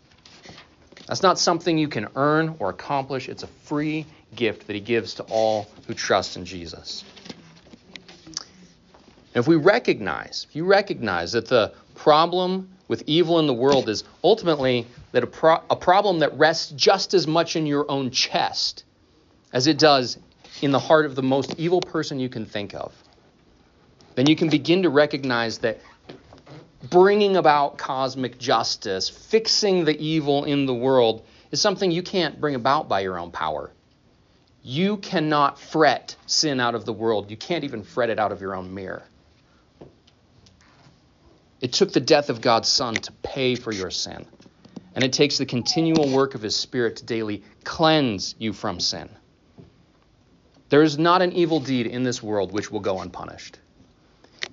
That's 1.07 1.23
not 1.23 1.39
something 1.39 1.77
you 1.77 1.89
can 1.89 2.09
earn 2.15 2.55
or 2.61 2.71
accomplish. 2.71 3.29
It's 3.29 3.43
a 3.43 3.49
free 3.49 4.07
gift 4.35 4.67
that 4.67 4.75
he 4.75 4.81
gives 4.81 5.15
to 5.15 5.23
all 5.25 5.69
who 5.87 5.95
trust 5.95 6.37
in 6.37 6.45
Jesus. 6.45 7.05
And 9.35 9.43
if 9.43 9.47
we 9.47 9.57
recognize, 9.57 10.47
if 10.49 10.57
you 10.57 10.65
recognize 10.65 11.33
that 11.33 11.47
the 11.47 11.73
problem 11.95 12.69
with 12.89 13.05
evil 13.07 13.39
in 13.39 13.47
the 13.47 13.55
world 13.55 13.89
is 13.89 14.03
ultimately 14.25 14.87
that 15.13 15.23
a, 15.23 15.27
pro- 15.27 15.63
a 15.71 15.77
problem 15.77 16.19
that 16.21 16.37
rests 16.37 16.73
just 16.73 17.15
as 17.15 17.27
much 17.27 17.55
in 17.55 17.67
your 17.67 17.89
own 17.91 18.11
chest 18.11 18.85
as 19.53 19.67
it 19.67 19.79
does 19.79 20.19
in 20.63 20.73
the 20.73 20.79
heart 20.79 21.07
of 21.07 21.15
the 21.15 21.23
most 21.23 21.55
evil 21.59 21.81
person 21.81 22.19
you 22.19 22.29
can 22.29 22.45
think 22.45 22.75
of, 22.75 22.93
then 24.17 24.27
you 24.27 24.35
can 24.35 24.49
begin 24.49 24.83
to 24.83 24.91
recognize 24.91 25.59
that 25.59 25.79
bringing 26.89 27.37
about 27.37 27.79
cosmic 27.79 28.39
justice, 28.39 29.09
fixing 29.09 29.85
the 29.85 29.99
evil 30.01 30.45
in 30.45 30.67
the 30.67 30.75
world, 30.75 31.25
is 31.51 31.61
something 31.61 31.91
you 31.91 32.03
can't 32.03 32.41
bring 32.41 32.55
about 32.55 32.89
by 32.89 33.01
your 33.01 33.19
own 33.19 33.31
power. 33.31 33.71
You 34.63 34.99
cannot 34.99 35.59
fret 35.59 36.17
sin 36.27 36.61
out 36.61 36.75
of 36.75 36.85
the 36.85 36.93
world. 36.93 37.31
You 37.31 37.37
can't 37.37 37.65
even 37.65 37.83
fret 37.83 38.11
it 38.11 38.19
out 38.19 38.31
of 38.31 38.41
your 38.41 38.55
own 38.55 38.75
mirror. 38.75 39.03
It 41.61 41.73
took 41.73 41.93
the 41.93 42.01
death 42.01 42.31
of 42.31 42.41
God's 42.41 42.69
Son 42.69 42.95
to 42.95 43.13
pay 43.23 43.55
for 43.55 43.73
your 43.73 43.91
sin. 43.91 44.27
And 44.95 45.05
it 45.05 45.13
takes 45.13 45.39
the 45.39 45.47
continual 45.47 46.11
work 46.11 46.35
of 46.35 46.43
His 46.43 46.57
Spirit 46.57 46.97
to 46.97 47.05
daily 47.05 47.43
cleanse 47.65 48.35
you 48.39 48.53
from 48.53 48.81
sin. 48.81 49.09
There 50.69 50.83
is 50.83 50.99
not 50.99 51.23
an 51.23 51.33
evil 51.33 51.61
deed 51.61 51.87
in 51.87 52.03
this 52.03 52.23
world 52.23 52.53
which 52.53 52.71
will 52.71 52.81
go 52.81 53.01
unpunished. 53.01 53.59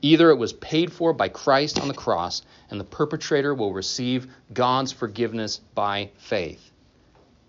Either 0.02 0.30
it 0.30 0.38
was 0.38 0.54
paid 0.54 0.92
for 0.92 1.12
by 1.12 1.28
Christ 1.28 1.80
on 1.80 1.88
the 1.88 1.94
cross, 1.94 2.44
and 2.70 2.80
the 2.80 2.86
perpetrator 2.86 3.54
will 3.54 3.74
receive 3.74 4.28
God's 4.54 4.92
forgiveness 4.92 5.60
by 5.76 6.12
faith 6.18 6.67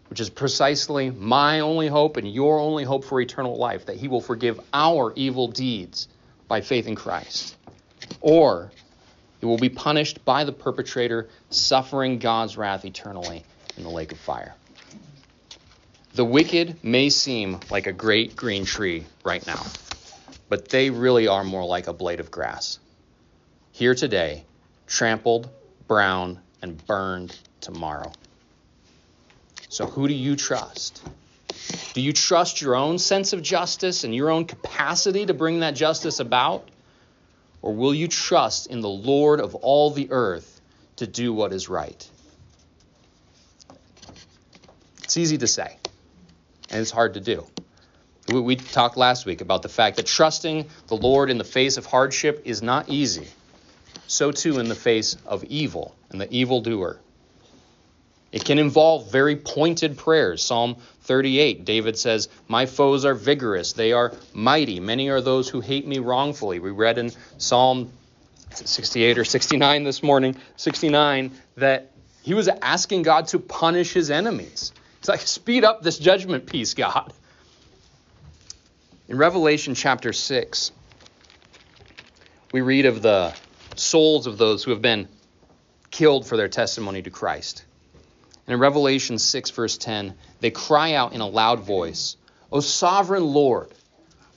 which 0.08 0.20
is 0.20 0.30
precisely 0.30 1.10
my 1.10 1.60
only 1.60 1.88
hope 1.88 2.16
and 2.16 2.32
your 2.32 2.58
only 2.58 2.84
hope 2.84 3.04
for 3.04 3.20
eternal 3.20 3.56
life, 3.56 3.86
that 3.86 3.96
He 3.96 4.08
will 4.08 4.20
forgive 4.20 4.60
our 4.72 5.12
evil 5.14 5.48
deeds 5.48 6.08
by 6.46 6.60
faith 6.60 6.86
in 6.86 6.94
Christ. 6.94 7.56
Or 8.20 8.70
it 9.40 9.46
will 9.46 9.58
be 9.58 9.68
punished 9.68 10.24
by 10.24 10.44
the 10.44 10.52
perpetrator, 10.52 11.28
suffering 11.50 12.18
God's 12.18 12.56
wrath 12.56 12.84
eternally 12.84 13.44
in 13.76 13.82
the 13.82 13.90
lake 13.90 14.12
of 14.12 14.18
fire. 14.18 14.54
The 16.14 16.24
wicked 16.24 16.82
may 16.82 17.10
seem 17.10 17.60
like 17.70 17.86
a 17.86 17.92
great 17.92 18.34
green 18.34 18.64
tree 18.64 19.06
right 19.24 19.46
now, 19.46 19.62
but 20.48 20.68
they 20.68 20.90
really 20.90 21.28
are 21.28 21.44
more 21.44 21.64
like 21.64 21.86
a 21.86 21.92
blade 21.92 22.18
of 22.18 22.30
grass. 22.30 22.80
Here 23.72 23.94
today, 23.94 24.44
trampled, 24.86 25.48
brown, 25.86 26.40
and 26.60 26.84
burned 26.86 27.38
tomorrow. 27.60 28.10
So, 29.68 29.86
who 29.86 30.08
do 30.08 30.14
you 30.14 30.36
trust? 30.36 31.02
Do 31.92 32.00
you 32.00 32.12
trust 32.12 32.60
your 32.60 32.74
own 32.74 32.98
sense 32.98 33.32
of 33.32 33.42
justice 33.42 34.04
and 34.04 34.14
your 34.14 34.30
own 34.30 34.44
capacity 34.44 35.26
to 35.26 35.34
bring 35.34 35.60
that 35.60 35.74
justice 35.74 36.20
about? 36.20 36.68
Or 37.60 37.74
will 37.74 37.94
you 37.94 38.08
trust 38.08 38.68
in 38.68 38.80
the 38.80 38.88
Lord 38.88 39.40
of 39.40 39.54
all 39.56 39.90
the 39.90 40.08
earth 40.10 40.60
to 40.96 41.06
do 41.06 41.32
what 41.32 41.52
is 41.52 41.68
right? 41.68 42.08
It's 45.02 45.16
easy 45.16 45.38
to 45.38 45.46
say, 45.46 45.76
and 46.70 46.80
it's 46.80 46.90
hard 46.90 47.14
to 47.14 47.20
do. 47.20 47.46
We 48.28 48.56
talked 48.56 48.96
last 48.96 49.24
week 49.24 49.40
about 49.40 49.62
the 49.62 49.70
fact 49.70 49.96
that 49.96 50.06
trusting 50.06 50.68
the 50.86 50.96
Lord 50.96 51.30
in 51.30 51.38
the 51.38 51.44
face 51.44 51.78
of 51.78 51.86
hardship 51.86 52.42
is 52.44 52.62
not 52.62 52.88
easy. 52.90 53.26
So, 54.06 54.32
too, 54.32 54.58
in 54.58 54.68
the 54.68 54.74
face 54.74 55.16
of 55.26 55.44
evil 55.44 55.94
and 56.10 56.20
the 56.20 56.30
evildoer. 56.32 56.98
It 58.30 58.44
can 58.44 58.58
involve 58.58 59.10
very 59.10 59.36
pointed 59.36 59.96
prayers. 59.96 60.42
Psalm 60.42 60.76
38, 61.02 61.64
David 61.64 61.98
says, 61.98 62.28
My 62.46 62.66
foes 62.66 63.04
are 63.04 63.14
vigorous, 63.14 63.72
they 63.72 63.92
are 63.92 64.12
mighty. 64.34 64.80
Many 64.80 65.08
are 65.08 65.20
those 65.20 65.48
who 65.48 65.60
hate 65.60 65.86
me 65.86 65.98
wrongfully. 65.98 66.58
We 66.58 66.70
read 66.70 66.98
in 66.98 67.10
Psalm 67.38 67.90
68 68.52 69.18
or 69.18 69.24
69 69.24 69.84
this 69.84 70.02
morning, 70.02 70.36
69, 70.56 71.32
that 71.56 71.90
he 72.22 72.34
was 72.34 72.48
asking 72.48 73.02
God 73.02 73.28
to 73.28 73.38
punish 73.38 73.92
his 73.92 74.10
enemies. 74.10 74.72
It's 74.98 75.08
like, 75.08 75.20
speed 75.20 75.64
up 75.64 75.82
this 75.82 75.98
judgment 75.98 76.46
piece, 76.46 76.74
God. 76.74 77.12
In 79.08 79.16
Revelation 79.16 79.74
chapter 79.74 80.12
6, 80.12 80.72
we 82.52 82.60
read 82.60 82.84
of 82.84 83.00
the 83.00 83.34
souls 83.76 84.26
of 84.26 84.36
those 84.36 84.64
who 84.64 84.72
have 84.72 84.82
been 84.82 85.08
killed 85.90 86.26
for 86.26 86.36
their 86.36 86.48
testimony 86.48 87.00
to 87.02 87.10
Christ. 87.10 87.64
And 88.48 88.54
in 88.54 88.60
Revelation 88.60 89.18
6, 89.18 89.50
verse 89.50 89.76
10, 89.76 90.14
they 90.40 90.50
cry 90.50 90.94
out 90.94 91.12
in 91.12 91.20
a 91.20 91.26
loud 91.26 91.60
voice, 91.60 92.16
O 92.50 92.60
sovereign 92.60 93.26
Lord, 93.26 93.68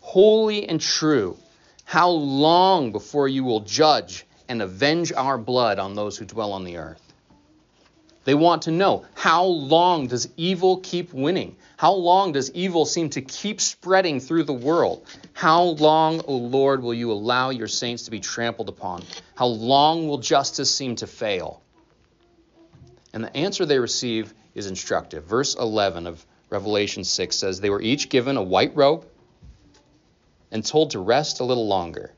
holy 0.02 0.68
and 0.68 0.82
true, 0.82 1.38
how 1.86 2.10
long 2.10 2.92
before 2.92 3.30
you 3.30 3.46
will 3.46 3.62
judge 3.62 4.26
and 4.50 4.62
avenge 4.62 5.14
our 5.14 5.38
blood 5.38 5.80
on 5.80 5.96
those 5.96 6.18
who 6.18 6.26
dwell 6.26 6.52
on 6.52 6.66
the 6.66 6.76
earth? 6.76 7.02
They 8.26 8.34
want 8.34 8.64
to 8.64 8.72
know 8.72 9.06
how 9.16 9.46
long 9.46 10.08
does 10.08 10.28
evil 10.36 10.82
keep 10.82 11.14
winning? 11.14 11.56
How 11.78 11.94
long 11.94 12.34
does 12.34 12.52
evil 12.52 12.84
seem 12.84 13.12
to 13.12 13.22
keep 13.22 13.62
spreading 13.62 14.20
through 14.20 14.44
the 14.44 14.52
world? 14.52 15.06
How 15.32 15.64
long, 15.64 16.20
O 16.28 16.36
Lord, 16.36 16.84
will 16.84 16.94
you 16.94 17.14
allow 17.14 17.50
your 17.52 17.70
saints 17.70 18.04
to 18.04 18.12
be 18.12 18.20
trampled 18.20 18.68
upon? 18.68 19.06
How 19.36 19.48
long 19.48 20.10
will 20.10 20.18
justice 20.18 20.76
seem 20.76 20.98
to 20.98 21.08
fail? 21.08 21.62
And 23.14 23.24
the 23.24 23.36
answer 23.36 23.66
they 23.66 23.80
receive 23.80 24.34
is 24.56 24.68
instructive. 24.68 25.26
Verse 25.26 25.56
11 25.56 26.08
of 26.08 26.26
Revelation 26.50 27.04
6 27.04 27.36
says, 27.36 27.60
They 27.60 27.70
were 27.70 27.82
each 27.82 28.10
given 28.10 28.38
a 28.38 28.44
white 28.44 28.76
robe 28.76 29.06
and 30.52 30.66
told 30.66 30.92
to 30.92 31.00
rest 31.00 31.40
a 31.40 31.46
little 31.46 31.68
longer 31.68 32.12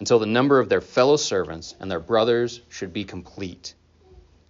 until 0.00 0.18
the 0.18 0.26
number 0.26 0.58
of 0.58 0.68
their 0.68 0.80
fellow 0.80 1.16
servants 1.16 1.76
and 1.78 1.90
their 1.90 2.00
brothers 2.00 2.60
should 2.68 2.92
be 2.92 3.04
complete, 3.04 3.74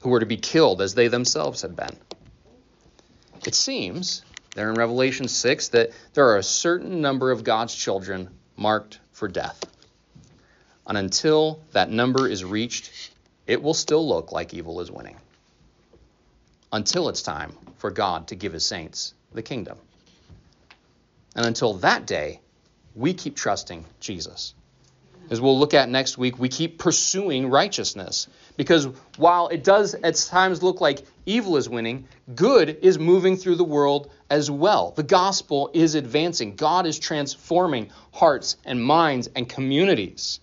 who 0.03 0.09
were 0.09 0.21
to 0.21 0.27
be 0.27 0.39
killed 0.39 0.81
as 0.81 0.95
they 0.95 1.09
themselves 1.09 1.63
had 1.63 1.77
been. 1.77 1.95
It 3.47 3.55
seems, 3.55 4.23
there 4.55 4.71
in 4.71 4.77
Revelation 4.77 5.29
6, 5.29 5.69
that 5.69 5.91
there 6.15 6.29
are 6.29 6.39
a 6.39 6.43
certain 6.43 7.01
number 7.01 7.31
of 7.31 7.45
God's 7.45 7.75
children 7.75 8.31
marked 8.57 9.01
for 9.13 9.29
death. 9.29 9.63
And 10.87 10.97
until 10.97 11.61
that 11.73 11.91
number 11.91 12.29
is 12.29 12.45
reached, 12.45 13.12
it 13.47 13.63
will 13.63 13.75
still 13.75 14.07
look 14.07 14.33
like 14.33 14.55
evil 14.55 14.81
is 14.81 14.91
winning 14.91 15.17
until 16.73 17.09
it's 17.09 17.23
time 17.23 17.53
for 17.79 17.91
God 17.91 18.29
to 18.29 18.35
give 18.35 18.53
his 18.53 18.65
saints 18.65 19.15
the 19.33 19.43
kingdom. 19.43 19.79
And 21.35 21.47
until 21.47 21.75
that 21.75 22.07
day, 22.07 22.41
we 22.95 23.15
keep 23.15 23.37
trusting 23.37 23.85
Jesus. 24.01 24.55
as 25.31 25.41
we'll 25.41 25.59
look 25.59 25.73
at 25.73 25.89
next 25.89 26.19
week, 26.19 26.39
we 26.39 26.49
keep 26.49 26.79
pursuing 26.79 27.49
righteousness. 27.49 28.29
Because 28.57 28.87
while 29.17 29.49
it 29.49 29.65
does 29.65 29.95
at 29.95 30.15
times 30.17 30.63
look 30.63 30.81
like 30.83 31.07
evil 31.25 31.57
is 31.57 31.69
winning, 31.69 32.07
good 32.35 32.69
is 32.83 32.99
moving 32.99 33.37
through 33.37 33.57
the 33.57 33.65
world 33.65 34.11
as 34.29 34.51
well. 34.51 34.91
The 34.91 35.03
gospel 35.03 35.71
is 35.73 35.95
advancing. 35.95 36.55
God 36.55 36.87
is 36.87 36.99
transforming 36.99 37.91
hearts 38.13 38.57
and 38.65 38.83
minds 38.83 39.31
and 39.35 39.49
communities. 39.49 40.41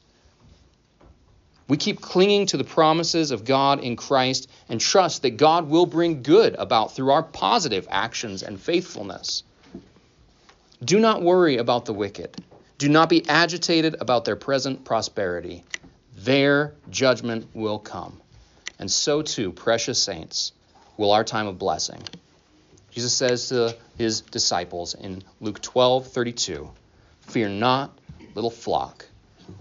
We 1.69 1.77
keep 1.77 2.01
clinging 2.01 2.47
to 2.47 2.57
the 2.57 2.63
promises 2.63 3.29
of 3.29 3.45
God 3.45 3.79
in 3.79 3.95
Christ 3.95 4.49
and 4.69 4.81
trust 4.81 5.21
that 5.21 5.37
God 5.37 5.69
will 5.69 5.85
bring 5.85 6.23
good 6.23 6.55
about 6.55 6.95
through 6.95 7.11
our 7.11 7.21
positive 7.21 7.87
actions 7.91 8.41
and 8.41 8.59
faithfulness. 8.59 9.43
Do 10.83 10.99
not 10.99 11.21
worry 11.21 11.57
about 11.57 11.85
the 11.85 11.93
wicked. 11.93 12.43
Do 12.79 12.89
not 12.89 13.07
be 13.07 13.27
agitated 13.29 13.97
about 13.99 14.25
their 14.25 14.35
present 14.35 14.83
prosperity. 14.83 15.63
Their 16.17 16.73
judgment 16.89 17.47
will 17.53 17.77
come. 17.77 18.19
And 18.79 18.89
so 18.89 19.21
too, 19.21 19.51
precious 19.51 20.01
saints, 20.01 20.53
will 20.97 21.11
our 21.11 21.23
time 21.23 21.45
of 21.45 21.59
blessing. 21.59 22.01
Jesus 22.89 23.13
says 23.13 23.49
to 23.49 23.75
his 23.95 24.21
disciples 24.21 24.95
in 24.95 25.21
Luke 25.39 25.61
12 25.61 26.07
32, 26.07 26.67
Fear 27.27 27.49
not, 27.49 27.95
little 28.33 28.49
flock, 28.49 29.05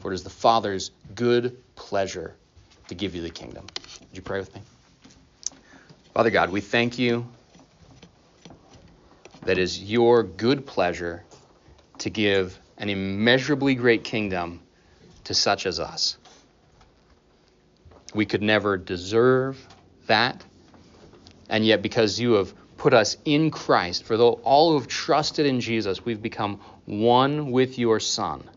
for 0.00 0.12
it 0.12 0.14
is 0.14 0.22
the 0.22 0.30
Father's 0.30 0.90
good 1.14 1.56
pleasure 1.74 2.34
to 2.88 2.94
give 2.94 3.14
you 3.14 3.22
the 3.22 3.30
kingdom. 3.30 3.66
Would 4.00 4.16
you 4.16 4.22
pray 4.22 4.38
with 4.38 4.54
me? 4.54 4.60
Father 6.14 6.30
God, 6.30 6.50
we 6.50 6.60
thank 6.60 6.98
you 6.98 7.26
that 9.42 9.58
is 9.58 9.82
your 9.82 10.22
good 10.22 10.66
pleasure 10.66 11.24
to 11.98 12.10
give 12.10 12.58
an 12.76 12.88
immeasurably 12.88 13.74
great 13.74 14.04
kingdom 14.04 14.60
to 15.24 15.34
such 15.34 15.66
as 15.66 15.80
us. 15.80 16.16
We 18.14 18.26
could 18.26 18.42
never 18.42 18.76
deserve 18.76 19.64
that, 20.06 20.42
and 21.48 21.64
yet 21.64 21.82
because 21.82 22.18
you 22.18 22.32
have 22.32 22.54
put 22.76 22.94
us 22.94 23.16
in 23.24 23.50
Christ, 23.50 24.04
for 24.04 24.16
though 24.16 24.40
all 24.44 24.70
who 24.70 24.78
have 24.78 24.88
trusted 24.88 25.46
in 25.46 25.60
Jesus, 25.60 26.04
we've 26.04 26.22
become 26.22 26.60
one 26.86 27.50
with 27.50 27.78
your 27.78 28.00
Son 28.00 28.48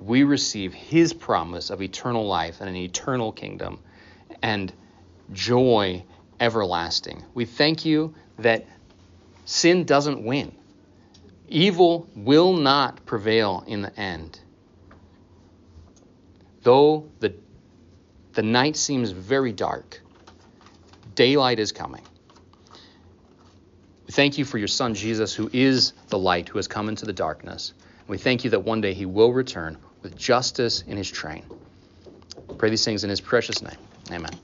we 0.00 0.22
receive 0.22 0.72
his 0.72 1.12
promise 1.12 1.70
of 1.70 1.82
eternal 1.82 2.26
life 2.26 2.60
and 2.60 2.68
an 2.68 2.76
eternal 2.76 3.32
kingdom 3.32 3.78
and 4.42 4.72
joy 5.32 6.02
everlasting. 6.38 7.24
We 7.34 7.44
thank 7.44 7.84
you 7.84 8.14
that 8.38 8.66
sin 9.44 9.84
doesn't 9.84 10.24
win. 10.24 10.54
Evil 11.48 12.08
will 12.14 12.52
not 12.52 13.04
prevail 13.04 13.64
in 13.66 13.82
the 13.82 13.98
end. 13.98 14.40
Though 16.62 17.10
the, 17.20 17.34
the 18.32 18.42
night 18.42 18.76
seems 18.76 19.10
very 19.10 19.52
dark, 19.52 20.00
daylight 21.14 21.58
is 21.58 21.72
coming. 21.72 22.02
We 24.06 24.12
thank 24.12 24.38
you 24.38 24.44
for 24.44 24.58
your 24.58 24.68
Son, 24.68 24.94
Jesus, 24.94 25.34
who 25.34 25.50
is 25.52 25.92
the 26.08 26.18
light, 26.18 26.48
who 26.48 26.58
has 26.58 26.68
come 26.68 26.88
into 26.88 27.04
the 27.04 27.12
darkness. 27.12 27.74
We 28.08 28.18
thank 28.18 28.44
you 28.44 28.50
that 28.50 28.64
one 28.64 28.80
day 28.80 28.94
he 28.94 29.06
will 29.06 29.32
return 29.32 29.78
with 30.02 30.16
justice 30.16 30.82
in 30.82 30.96
his 30.96 31.10
train. 31.10 31.44
Pray 32.58 32.70
these 32.70 32.84
things 32.84 33.04
in 33.04 33.10
his 33.10 33.20
precious 33.20 33.62
name. 33.62 33.78
Amen. 34.12 34.38